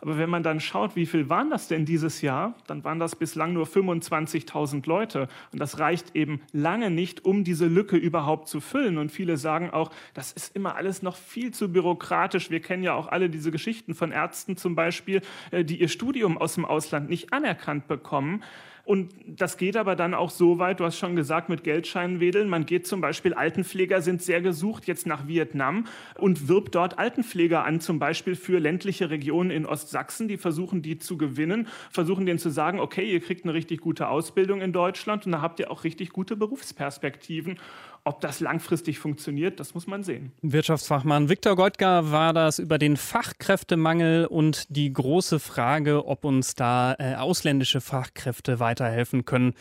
Aber 0.00 0.18
wenn 0.18 0.30
man 0.30 0.42
dann 0.42 0.60
schaut, 0.60 0.96
wie 0.96 1.06
viel 1.06 1.28
waren 1.28 1.50
das 1.50 1.68
denn 1.68 1.84
dieses 1.84 2.20
Jahr, 2.22 2.54
dann 2.66 2.84
waren 2.84 2.98
das 2.98 3.16
bislang 3.16 3.52
nur 3.52 3.66
25.000 3.66 4.86
Leute. 4.86 5.28
Und 5.52 5.60
das 5.60 5.78
reicht 5.78 6.14
eben 6.14 6.40
lange 6.52 6.90
nicht, 6.90 7.24
um 7.24 7.44
diese 7.44 7.66
Lücke 7.66 7.96
überhaupt 7.96 8.48
zu 8.48 8.60
füllen. 8.60 8.98
Und 8.98 9.10
viele 9.10 9.36
sagen 9.36 9.70
auch, 9.70 9.90
das 10.14 10.32
ist 10.32 10.54
immer 10.54 10.76
alles 10.76 11.02
noch 11.02 11.16
viel 11.16 11.52
zu 11.52 11.72
bürokratisch. 11.72 12.50
Wir 12.50 12.60
kennen 12.60 12.82
ja 12.82 12.94
auch 12.94 13.08
alle 13.08 13.30
diese 13.30 13.50
Geschichten 13.50 13.94
von 13.94 14.12
Ärzten 14.12 14.56
zum 14.56 14.74
Beispiel, 14.74 15.22
äh, 15.50 15.64
die 15.64 15.80
ihr 15.80 15.88
Studium 15.88 16.38
aus 16.38 16.54
dem 16.54 16.64
Ausland 16.64 17.08
nicht 17.08 17.32
anerkannt 17.32 17.88
bekommen. 17.88 18.42
Und 18.86 19.12
das 19.26 19.56
geht 19.56 19.76
aber 19.76 19.96
dann 19.96 20.14
auch 20.14 20.30
so 20.30 20.60
weit, 20.60 20.78
du 20.78 20.84
hast 20.84 20.96
schon 20.96 21.16
gesagt, 21.16 21.48
mit 21.48 21.64
Geldscheinen 21.64 22.20
wedeln. 22.20 22.48
Man 22.48 22.66
geht 22.66 22.86
zum 22.86 23.00
Beispiel, 23.00 23.34
Altenpfleger 23.34 24.00
sind 24.00 24.22
sehr 24.22 24.40
gesucht, 24.40 24.86
jetzt 24.86 25.08
nach 25.08 25.26
Vietnam 25.26 25.88
und 26.16 26.46
wirbt 26.46 26.76
dort 26.76 26.96
Altenpfleger 26.96 27.64
an, 27.64 27.80
zum 27.80 27.98
Beispiel 27.98 28.36
für 28.36 28.60
ländliche 28.60 29.10
Regionen 29.10 29.50
in 29.50 29.66
Ostsachsen. 29.66 30.28
Die 30.28 30.36
versuchen, 30.36 30.82
die 30.82 30.98
zu 30.98 31.18
gewinnen, 31.18 31.66
versuchen 31.90 32.26
denen 32.26 32.38
zu 32.38 32.48
sagen, 32.48 32.78
okay, 32.78 33.10
ihr 33.10 33.18
kriegt 33.18 33.44
eine 33.44 33.54
richtig 33.54 33.80
gute 33.80 34.08
Ausbildung 34.08 34.60
in 34.60 34.72
Deutschland 34.72 35.26
und 35.26 35.32
da 35.32 35.42
habt 35.42 35.58
ihr 35.58 35.72
auch 35.72 35.82
richtig 35.82 36.10
gute 36.10 36.36
Berufsperspektiven. 36.36 37.58
Ob 38.06 38.20
das 38.20 38.38
langfristig 38.38 39.00
funktioniert, 39.00 39.58
das 39.58 39.74
muss 39.74 39.88
man 39.88 40.04
sehen. 40.04 40.30
Wirtschaftsfachmann 40.40 41.28
Viktor 41.28 41.56
Gottger 41.56 42.12
war 42.12 42.32
das 42.32 42.60
über 42.60 42.78
den 42.78 42.96
Fachkräftemangel 42.96 44.26
und 44.26 44.66
die 44.68 44.92
große 44.92 45.40
Frage, 45.40 46.06
ob 46.06 46.24
uns 46.24 46.54
da 46.54 46.94
äh, 47.00 47.16
ausländische 47.16 47.80
Fachkräfte 47.80 48.60
weiterhelfen 48.60 49.24
können 49.24 49.54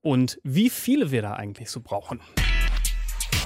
und 0.00 0.38
wie 0.44 0.70
viele 0.70 1.10
wir 1.10 1.22
da 1.22 1.32
eigentlich 1.32 1.70
so 1.70 1.80
brauchen. 1.80 2.20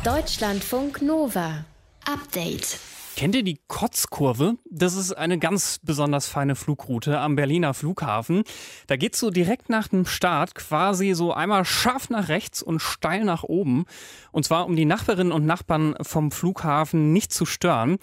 Deutschlandfunk 0.04 1.00
Nova. 1.00 1.64
Update. 2.04 2.78
Kennt 3.16 3.35
ihr 3.35 3.42
die 3.42 3.61
Kotzkurve? 3.68 4.57
Das 4.70 4.94
ist 4.94 5.12
eine 5.12 5.38
ganz 5.38 5.81
besonders 5.83 6.27
feine 6.27 6.57
Flugroute 6.57 7.18
am 7.18 7.37
Berliner 7.37 7.75
Flughafen. 7.75 8.42
Da 8.87 8.96
geht's 8.96 9.20
so 9.20 9.31
direkt 9.31 9.68
nach 9.68 9.88
dem 9.88 10.07
Start 10.07 10.55
quasi 10.55 11.12
so 11.14 11.33
einmal 11.33 11.64
scharf 11.64 12.11
nach 12.11 12.29
rechts 12.29 12.62
und 12.62 12.81
steil 12.81 13.25
nach 13.25 13.42
oben. 13.42 13.85
Und 14.33 14.44
zwar 14.44 14.66
um 14.66 14.77
die 14.77 14.87
Nachbarinnen 14.87 15.33
und 15.33 15.46
Nachbarn 15.46 15.94
vom 16.01 16.31
Flughafen 16.31 17.12
nicht 17.12 17.33
zu 17.33 17.44
stören. 17.44 17.98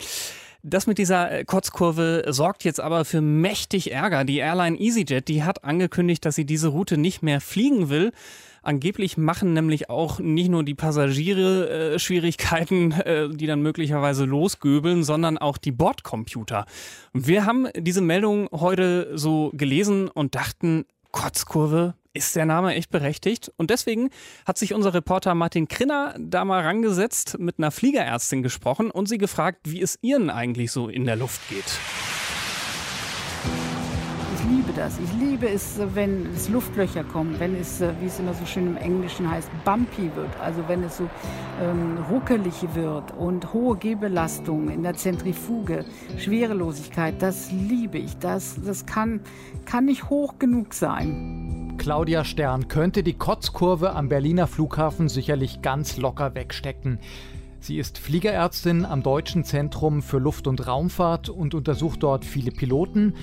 Das 0.62 0.88
mit 0.88 0.98
dieser 0.98 1.46
Kotzkurve 1.46 2.26
sorgt 2.28 2.64
jetzt 2.64 2.82
aber 2.82 3.06
für 3.06 3.22
mächtig 3.22 3.92
Ärger. 3.92 4.26
Die 4.26 4.38
Airline 4.38 4.78
EasyJet, 4.78 5.28
die 5.28 5.44
hat 5.44 5.64
angekündigt, 5.64 6.26
dass 6.26 6.36
sie 6.36 6.46
diese 6.46 6.68
Route 6.68 6.98
nicht 6.98 7.24
mehr 7.24 7.40
fliegen 7.40 7.90
will. 7.90 8.12
Angeblich 8.62 9.18
machen 9.18 9.54
nämlich 9.54 9.90
auch 9.90 10.20
nicht 10.20 10.50
nur 10.50 10.64
die 10.64 10.76
Passagiere 10.76 11.70
äh, 11.70 12.00
Schwierigkeiten, 12.00 12.92
äh, 13.02 13.30
die 13.30 13.48
dann 13.48 13.62
möglicherweise 13.62 14.26
losgöbeln, 14.26 15.04
sondern 15.04 15.38
auch 15.38 15.58
die 15.58 15.72
Bordcomputer. 15.72 16.66
Wir 17.14 17.46
haben 17.46 17.68
diese 17.76 18.02
Meldung 18.02 18.50
heute 18.52 19.18
so 19.18 19.52
gelesen 19.54 20.08
und 20.10 20.36
dachten, 20.36 20.86
Kotzkurve, 21.12 21.96
ist 22.14 22.36
der 22.36 22.46
Name 22.46 22.76
echt 22.76 22.90
berechtigt? 22.90 23.52
Und 23.58 23.70
deswegen 23.70 24.10
hat 24.46 24.58
sich 24.58 24.74
unser 24.74 24.94
Reporter 24.94 25.36
Martin 25.36 25.68
Krinner 25.68 26.16
da 26.20 26.44
mal 26.44 26.62
rangesetzt, 26.62 27.38
mit 27.40 27.60
einer 27.60 27.72
Fliegerärztin 27.72 28.44
gesprochen 28.44 28.92
und 28.92 29.08
sie 29.08 29.18
gefragt, 29.18 29.60
wie 29.66 29.82
es 29.82 29.98
ihnen 30.02 30.30
eigentlich 30.30 30.72
so 30.72 30.90
in 30.90 31.06
der 31.06 31.16
Luft 31.16 31.48
geht 31.50 31.80
liebe 34.50 34.74
das. 34.74 35.00
Ich 35.00 35.14
liebe 35.14 35.48
es, 35.48 35.80
wenn 35.94 36.26
es 36.34 36.50
Luftlöcher 36.50 37.04
kommen, 37.04 37.40
wenn 37.40 37.56
es, 37.56 37.82
äh, 37.82 37.94
wie 38.02 38.08
es 38.08 38.20
immer 38.20 38.34
so 38.34 38.46
schön 38.46 38.68
im 38.68 38.78
Englischen 38.78 39.30
heißt, 39.30 39.50
bumpy 39.64 40.12
wird. 40.16 40.30
Also 40.42 40.64
wenn 40.68 40.84
es 40.84 40.98
so 40.98 41.10
ähm, 41.62 41.98
ruckelig 42.10 42.56
wird 42.74 43.12
und 43.18 43.54
hohe 43.54 43.78
Gehbelastung 43.78 44.70
in 44.70 44.84
der 44.84 44.96
Zentrifuge, 44.96 45.86
Schwerelosigkeit, 46.18 47.22
das 47.22 47.52
liebe 47.52 48.00
ich. 48.00 48.18
Das, 48.18 48.60
das 48.66 48.86
kann, 48.86 49.22
kann 49.66 49.86
nicht 49.86 50.10
hoch 50.10 50.40
genug 50.40 50.74
sein. 50.74 51.76
Claudia 51.78 52.24
Stern 52.24 52.68
könnte 52.68 53.04
die 53.04 53.14
Kotzkurve 53.14 53.94
am 53.94 54.10
Berliner 54.10 54.48
Flughafen 54.48 55.10
sicherlich 55.10 55.62
ganz 55.62 55.98
locker 55.98 56.34
wegstecken. 56.36 57.00
Sie 57.62 57.78
ist 57.78 57.98
Fliegerärztin 57.98 58.86
am 58.86 59.04
Deutschen 59.04 59.44
Zentrum 59.44 60.02
für 60.02 60.18
Luft- 60.18 60.48
und 60.48 60.66
Raumfahrt 60.66 61.30
und 61.30 61.54
untersucht 61.54 62.02
dort 62.04 62.24
viele 62.24 62.52
Piloten, 62.52 63.14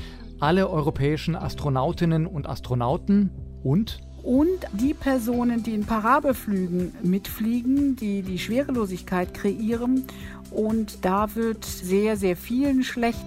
alle 0.40 0.68
europäischen 0.68 1.36
Astronautinnen 1.36 2.26
und 2.26 2.48
Astronauten 2.48 3.30
und 3.62 4.00
und 4.22 4.66
die 4.72 4.92
Personen, 4.92 5.62
die 5.62 5.72
in 5.72 5.86
Parabelflügen 5.86 6.94
mitfliegen, 7.04 7.94
die 7.94 8.22
die 8.22 8.40
Schwerelosigkeit 8.40 9.32
kreieren. 9.32 10.04
Und 10.50 11.04
da 11.04 11.36
wird 11.36 11.64
sehr, 11.64 12.16
sehr 12.16 12.36
vielen 12.36 12.82
schlecht. 12.82 13.24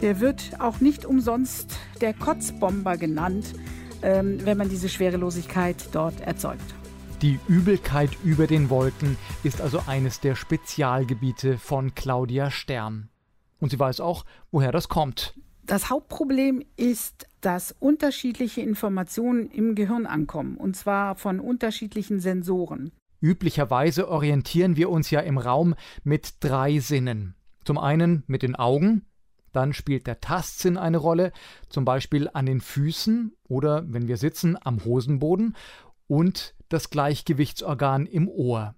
Der 0.00 0.18
wird 0.18 0.52
auch 0.58 0.80
nicht 0.80 1.04
umsonst 1.04 1.76
der 2.00 2.14
Kotzbomber 2.14 2.96
genannt, 2.96 3.54
ähm, 4.00 4.38
wenn 4.42 4.56
man 4.56 4.70
diese 4.70 4.88
Schwerelosigkeit 4.88 5.90
dort 5.92 6.22
erzeugt. 6.22 6.74
Die 7.20 7.38
Übelkeit 7.46 8.16
über 8.24 8.46
den 8.46 8.70
Wolken 8.70 9.18
ist 9.42 9.60
also 9.60 9.82
eines 9.86 10.20
der 10.20 10.36
Spezialgebiete 10.36 11.58
von 11.58 11.94
Claudia 11.94 12.50
Stern. 12.50 13.10
Und 13.58 13.72
sie 13.72 13.78
weiß 13.78 14.00
auch, 14.00 14.24
woher 14.50 14.72
das 14.72 14.88
kommt. 14.88 15.34
Das 15.70 15.88
Hauptproblem 15.88 16.64
ist, 16.74 17.28
dass 17.42 17.70
unterschiedliche 17.78 18.60
Informationen 18.60 19.48
im 19.52 19.76
Gehirn 19.76 20.04
ankommen, 20.04 20.56
und 20.56 20.74
zwar 20.74 21.14
von 21.14 21.38
unterschiedlichen 21.38 22.18
Sensoren. 22.18 22.90
Üblicherweise 23.20 24.08
orientieren 24.08 24.74
wir 24.74 24.90
uns 24.90 25.12
ja 25.12 25.20
im 25.20 25.38
Raum 25.38 25.76
mit 26.02 26.34
drei 26.40 26.80
Sinnen. 26.80 27.36
Zum 27.64 27.78
einen 27.78 28.24
mit 28.26 28.42
den 28.42 28.56
Augen, 28.56 29.06
dann 29.52 29.72
spielt 29.72 30.08
der 30.08 30.20
Tastsinn 30.20 30.76
eine 30.76 30.96
Rolle, 30.96 31.30
zum 31.68 31.84
Beispiel 31.84 32.28
an 32.32 32.46
den 32.46 32.60
Füßen 32.60 33.36
oder 33.46 33.84
wenn 33.86 34.08
wir 34.08 34.16
sitzen 34.16 34.58
am 34.60 34.84
Hosenboden 34.84 35.54
und 36.08 36.56
das 36.68 36.90
Gleichgewichtsorgan 36.90 38.06
im 38.06 38.28
Ohr. 38.28 38.74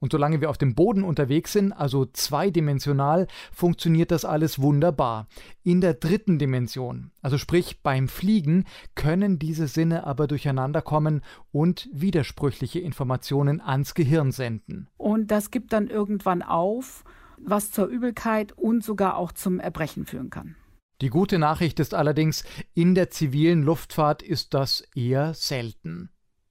Und 0.00 0.12
solange 0.12 0.40
wir 0.40 0.48
auf 0.48 0.56
dem 0.56 0.74
Boden 0.74 1.04
unterwegs 1.04 1.52
sind, 1.52 1.72
also 1.72 2.06
zweidimensional, 2.06 3.26
funktioniert 3.52 4.10
das 4.10 4.24
alles 4.24 4.60
wunderbar. 4.60 5.28
In 5.62 5.82
der 5.82 5.92
dritten 5.92 6.38
Dimension, 6.38 7.10
also 7.20 7.36
sprich 7.36 7.82
beim 7.82 8.08
Fliegen, 8.08 8.64
können 8.94 9.38
diese 9.38 9.68
Sinne 9.68 10.06
aber 10.06 10.26
durcheinander 10.26 10.80
kommen 10.80 11.20
und 11.52 11.88
widersprüchliche 11.92 12.80
Informationen 12.80 13.60
ans 13.60 13.92
Gehirn 13.92 14.32
senden. 14.32 14.88
Und 14.96 15.30
das 15.30 15.50
gibt 15.50 15.74
dann 15.74 15.88
irgendwann 15.88 16.42
auf, 16.42 17.04
was 17.36 17.70
zur 17.70 17.86
Übelkeit 17.86 18.52
und 18.52 18.82
sogar 18.82 19.16
auch 19.16 19.32
zum 19.32 19.60
Erbrechen 19.60 20.06
führen 20.06 20.30
kann. 20.30 20.56
Die 21.02 21.08
gute 21.08 21.38
Nachricht 21.38 21.78
ist 21.80 21.94
allerdings, 21.94 22.44
in 22.74 22.94
der 22.94 23.10
zivilen 23.10 23.62
Luftfahrt 23.62 24.22
ist 24.22 24.54
das 24.54 24.82
eher 24.94 25.32
selten. 25.34 26.10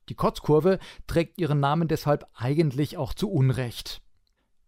Die 0.10 0.16
Kotzkurve 0.16 0.80
trägt 1.08 1.40
ihren 1.40 1.60
Namen 1.60 1.88
deshalb 1.88 2.26
eigentlich 2.36 2.98
auch 2.98 3.14
zu 3.14 3.30
Unrecht. 3.30 4.02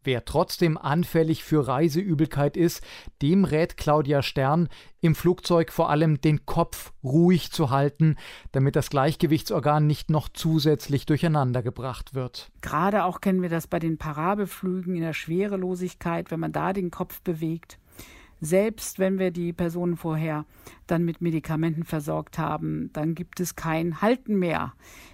Wer 0.04 0.26
trotzdem 0.26 0.80
anfällig 0.80 1.44
für 1.44 1.68
Reiseübelkeit 1.68 2.58
ist, 2.58 2.84
dem 3.22 3.46
rät 3.46 3.78
Claudia 3.78 4.24
Stern, 4.24 4.68
im 5.00 5.14
Flugzeug 5.14 5.72
vor 5.72 5.92
allem 5.92 6.20
den 6.22 6.48
Kopf 6.48 6.92
ruhig 7.04 7.52
zu 7.52 7.70
halten, 7.70 8.16
damit 8.52 8.76
das 8.76 8.90
Gleichgewichtsorgan 8.90 9.86
nicht 9.86 10.10
noch 10.10 10.28
zusätzlich 10.30 11.06
durcheinandergebracht 11.06 12.16
wird. 12.16 12.52
Gerade 12.62 13.04
auch 13.04 13.22
kennen 13.22 13.44
wir 13.44 13.50
das 13.50 13.68
bei 13.68 13.78
den 13.78 14.00
Parabelflügen 14.00 14.96
in 14.96 15.02
der 15.02 15.14
Schwerelosigkeit, 15.14 16.32
wenn 16.32 16.40
man 16.40 16.52
da 16.52 16.74
den 16.74 16.90
Kopf 16.90 17.22
bewegt. 17.22 17.78
Selbst 18.44 18.98
wenn 18.98 19.20
wir 19.20 19.30
die 19.30 19.54
Personen 19.54 19.98
vorher 19.98 20.46
dann 20.88 21.06
mit 21.06 21.22
Medikamenten 21.22 21.84
versorgt 21.84 22.40
haben, 22.40 22.90
dann 22.92 23.14
gibt 23.14 23.40
es 23.40 23.56
kein 23.56 24.02
Halten 24.02 24.40
mehr 24.40 24.74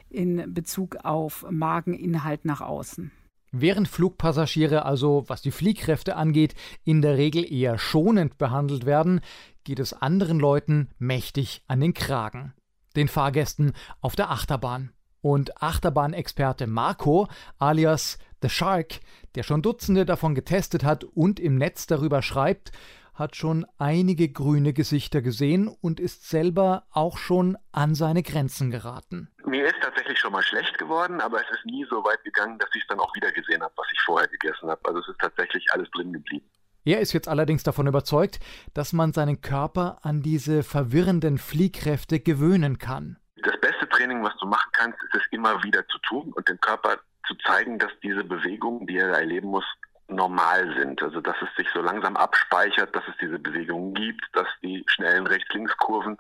in 0.10 0.54
Bezug 0.54 0.98
auf 1.04 1.46
Mageninhalt 1.50 2.46
nach 2.46 2.62
außen. 2.62 3.12
Während 3.52 3.88
Flugpassagiere 3.88 4.86
also, 4.86 5.24
was 5.28 5.42
die 5.42 5.52
Fliehkräfte 5.52 6.16
angeht, 6.16 6.54
in 6.84 7.02
der 7.02 7.18
Regel 7.18 7.50
eher 7.52 7.78
schonend 7.78 8.38
behandelt 8.38 8.86
werden, 8.86 9.22
geht 9.64 9.80
es 9.80 9.94
anderen 9.94 10.40
Leuten 10.40 10.90
mächtig 11.00 11.64
an 11.68 11.80
den 11.80 11.94
Kragen. 11.94 12.54
Den 12.96 13.08
Fahrgästen 13.08 13.74
auf 14.02 14.16
der 14.16 14.32
Achterbahn. 14.32 14.92
Und 15.22 15.62
Achterbahnexperte 15.62 16.68
Marco, 16.68 17.28
alias 17.58 18.18
The 18.42 18.50
Shark, 18.50 19.00
der 19.36 19.44
schon 19.44 19.62
Dutzende 19.62 20.06
davon 20.06 20.36
getestet 20.36 20.84
hat 20.84 21.04
und 21.04 21.40
im 21.40 21.56
Netz 21.56 21.88
darüber 21.88 22.22
schreibt, 22.22 22.72
hat 23.18 23.36
schon 23.36 23.66
einige 23.78 24.30
grüne 24.30 24.74
Gesichter 24.74 25.22
gesehen 25.22 25.68
und 25.68 26.00
ist 26.00 26.30
selber 26.30 26.86
auch 26.92 27.18
schon 27.18 27.58
an 27.72 27.96
seine 27.96 28.24
Grenzen 28.24 28.72
geraten. 28.72 29.30
Mir 29.46 29.66
ist 29.66 29.82
tatsächlich 29.82 30.20
schon 30.20 30.32
mal 30.32 30.44
schlecht 30.44 30.78
geworden, 30.78 31.20
aber 31.22 31.42
es 31.42 31.50
ist 31.58 31.66
nie 31.66 31.86
so 31.90 32.04
weit 32.04 32.24
gegangen, 32.24 32.60
dass 32.60 32.70
ich 32.76 32.82
es 32.82 32.88
dann 32.88 33.00
auch 33.00 33.14
wieder 33.16 33.32
gesehen 33.32 33.62
habe, 33.62 33.74
was 33.76 33.88
ich 33.92 34.00
vorher 34.02 34.28
gegessen 34.28 34.70
habe. 34.70 34.82
Also 34.84 35.00
es 35.00 35.08
ist 35.08 35.20
tatsächlich 35.20 35.66
alles 35.74 35.90
drin 35.92 36.14
geblieben. 36.14 36.46
Er 36.86 37.02
ist 37.02 37.12
jetzt 37.12 37.28
allerdings 37.28 37.64
davon 37.64 37.88
überzeugt, 37.88 38.40
dass 38.74 38.94
man 38.94 39.12
seinen 39.12 39.42
Körper 39.42 40.00
an 40.04 40.22
diese 40.22 40.64
verwirrenden 40.64 41.38
Fliehkräfte 41.38 42.22
gewöhnen 42.22 42.78
kann. 42.78 43.18
Das 43.44 43.60
beste 43.60 43.90
Training, 43.90 44.24
was 44.24 44.38
du 44.40 44.46
machen 44.46 44.70
kannst, 44.72 44.98
ist 45.04 45.16
es 45.16 45.24
immer 45.32 45.62
wieder 45.64 45.86
zu 45.90 45.98
tun 46.08 46.32
und 46.34 46.48
dem 46.48 46.60
Körper 46.62 46.98
zu 47.28 47.36
zeigen, 47.46 47.78
dass 47.78 47.92
diese 48.02 48.24
Bewegungen, 48.24 48.88
die 48.88 48.98
er 48.98 49.10
erleben 49.10 49.50
muss, 49.50 49.66
normal 50.08 50.74
sind. 50.78 51.02
Also 51.02 51.22
dass 51.22 51.36
es 51.42 51.56
sich 51.56 51.68
so 51.74 51.82
langsam 51.82 52.16
abspeichert, 52.16 52.96
dass 52.96 53.04
es 53.08 53.16
diese 53.20 53.40
Bewegungen 53.40 53.94
gibt, 53.94 54.26
dass 54.34 54.48
die 54.62 54.84
schnellen 54.88 55.28
Rechts-Links-Kurven 55.28 56.18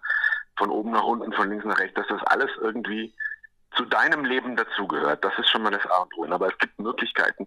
von 0.57 0.69
oben 0.69 0.91
nach 0.91 1.03
unten, 1.03 1.31
von 1.33 1.49
links 1.49 1.65
nach 1.65 1.79
rechts, 1.79 1.95
dass 1.95 2.07
das 2.07 2.23
alles 2.23 2.49
irgendwie 2.61 3.13
zu 3.75 3.85
deinem 3.85 4.25
Leben 4.25 4.55
dazugehört. 4.55 5.23
Das 5.23 5.33
ist 5.37 5.49
schon 5.49 5.61
mal 5.61 5.71
das 5.71 5.85
A 5.85 6.01
und 6.01 6.17
O. 6.17 6.25
Aber 6.25 6.47
es 6.47 6.57
gibt 6.57 6.79
Möglichkeiten, 6.79 7.45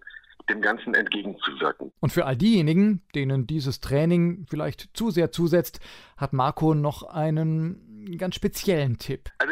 dem 0.49 0.61
Ganzen 0.61 0.93
entgegenzuwirken. 0.93 1.91
Und 1.99 2.11
für 2.11 2.25
all 2.25 2.35
diejenigen, 2.35 3.01
denen 3.13 3.47
dieses 3.47 3.79
Training 3.79 4.45
vielleicht 4.49 4.95
zu 4.95 5.11
sehr 5.11 5.31
zusetzt, 5.31 5.79
hat 6.17 6.33
Marco 6.33 6.73
noch 6.73 7.03
einen 7.03 8.17
ganz 8.17 8.35
speziellen 8.35 8.97
Tipp. 8.97 9.29
Also 9.37 9.50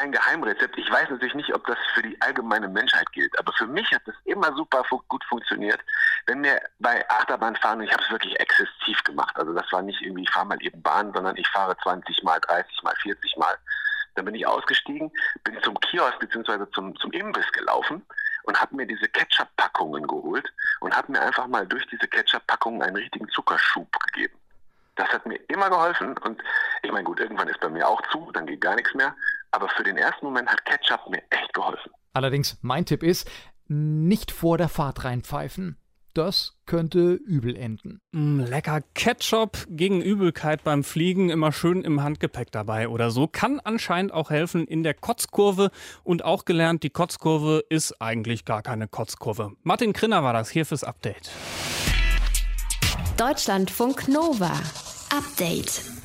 es 0.00 0.04
gibt 0.04 0.06
ein 0.06 0.12
Geheimrezept. 0.12 0.78
Ich 0.78 0.90
weiß 0.90 1.10
natürlich 1.10 1.34
nicht, 1.34 1.54
ob 1.54 1.66
das 1.66 1.78
für 1.94 2.02
die 2.02 2.20
allgemeine 2.20 2.68
Menschheit 2.68 3.10
gilt, 3.12 3.38
aber 3.38 3.52
für 3.52 3.66
mich 3.66 3.90
hat 3.92 4.02
das 4.06 4.14
immer 4.24 4.54
super 4.54 4.82
gut 5.08 5.24
funktioniert, 5.24 5.80
wenn 6.26 6.42
wir 6.42 6.60
bei 6.78 7.08
Achterbahnfahren, 7.10 7.80
ich 7.82 7.92
habe 7.92 8.02
es 8.02 8.10
wirklich 8.10 8.38
exzessiv 8.38 9.02
gemacht. 9.04 9.36
Also 9.36 9.52
das 9.52 9.70
war 9.72 9.82
nicht 9.82 10.00
irgendwie, 10.00 10.22
ich 10.22 10.30
fahre 10.30 10.46
mal 10.46 10.62
eben 10.62 10.82
Bahn, 10.82 11.12
sondern 11.12 11.36
ich 11.36 11.48
fahre 11.48 11.76
20 11.82 12.22
mal, 12.22 12.38
30 12.40 12.82
mal, 12.82 12.94
40 13.02 13.36
mal. 13.36 13.56
Dann 14.14 14.24
bin 14.24 14.34
ich 14.34 14.46
ausgestiegen, 14.46 15.10
bin 15.44 15.62
zum 15.62 15.78
Kiosk 15.80 16.18
bzw. 16.18 16.66
Zum, 16.72 16.96
zum 16.96 17.12
Imbiss 17.12 17.50
gelaufen 17.52 18.04
und 18.44 18.60
habe 18.60 18.76
mir 18.76 18.86
diese 18.86 19.08
Ketchup-Packungen 19.08 20.06
geholt 20.06 20.50
und 20.80 20.96
habe 20.96 21.12
mir 21.12 21.20
einfach 21.20 21.46
mal 21.46 21.66
durch 21.66 21.86
diese 21.88 22.08
Ketchup-Packungen 22.08 22.82
einen 22.82 22.96
richtigen 22.96 23.28
Zuckerschub 23.28 23.88
gegeben. 24.06 24.36
Das 24.96 25.08
hat 25.08 25.24
mir 25.24 25.36
immer 25.48 25.70
geholfen 25.70 26.16
und 26.18 26.42
ich 26.82 26.90
meine, 26.90 27.04
gut, 27.04 27.20
irgendwann 27.20 27.48
ist 27.48 27.60
bei 27.60 27.68
mir 27.68 27.88
auch 27.88 28.02
zu, 28.10 28.30
dann 28.32 28.46
geht 28.46 28.60
gar 28.60 28.74
nichts 28.74 28.92
mehr. 28.94 29.14
Aber 29.52 29.68
für 29.76 29.82
den 29.82 29.96
ersten 29.96 30.24
Moment 30.24 30.48
hat 30.48 30.64
Ketchup 30.64 31.08
mir 31.08 31.22
echt 31.30 31.52
geholfen. 31.52 31.90
Allerdings, 32.12 32.58
mein 32.62 32.86
Tipp 32.86 33.02
ist, 33.02 33.30
nicht 33.68 34.30
vor 34.30 34.58
der 34.58 34.68
Fahrt 34.68 35.04
reinpfeifen. 35.04 35.76
Das 36.12 36.54
könnte 36.66 37.12
übel 37.12 37.56
enden. 37.56 38.00
Mm, 38.10 38.40
lecker 38.40 38.80
Ketchup 38.94 39.66
gegen 39.68 40.02
Übelkeit 40.02 40.64
beim 40.64 40.82
Fliegen 40.82 41.30
immer 41.30 41.52
schön 41.52 41.82
im 41.82 42.02
Handgepäck 42.02 42.50
dabei 42.50 42.88
oder 42.88 43.12
so. 43.12 43.28
Kann 43.28 43.60
anscheinend 43.60 44.12
auch 44.12 44.30
helfen 44.30 44.66
in 44.66 44.82
der 44.82 44.94
Kotzkurve. 44.94 45.70
Und 46.02 46.24
auch 46.24 46.44
gelernt, 46.44 46.82
die 46.82 46.90
Kotzkurve 46.90 47.64
ist 47.68 48.02
eigentlich 48.02 48.44
gar 48.44 48.62
keine 48.62 48.88
Kotzkurve. 48.88 49.52
Martin 49.62 49.92
Krinner 49.92 50.24
war 50.24 50.32
das 50.32 50.50
hier 50.50 50.66
fürs 50.66 50.82
Update. 50.82 51.30
Deutschlandfunk 53.16 54.08
Nova. 54.08 54.52
Update. 55.16 55.99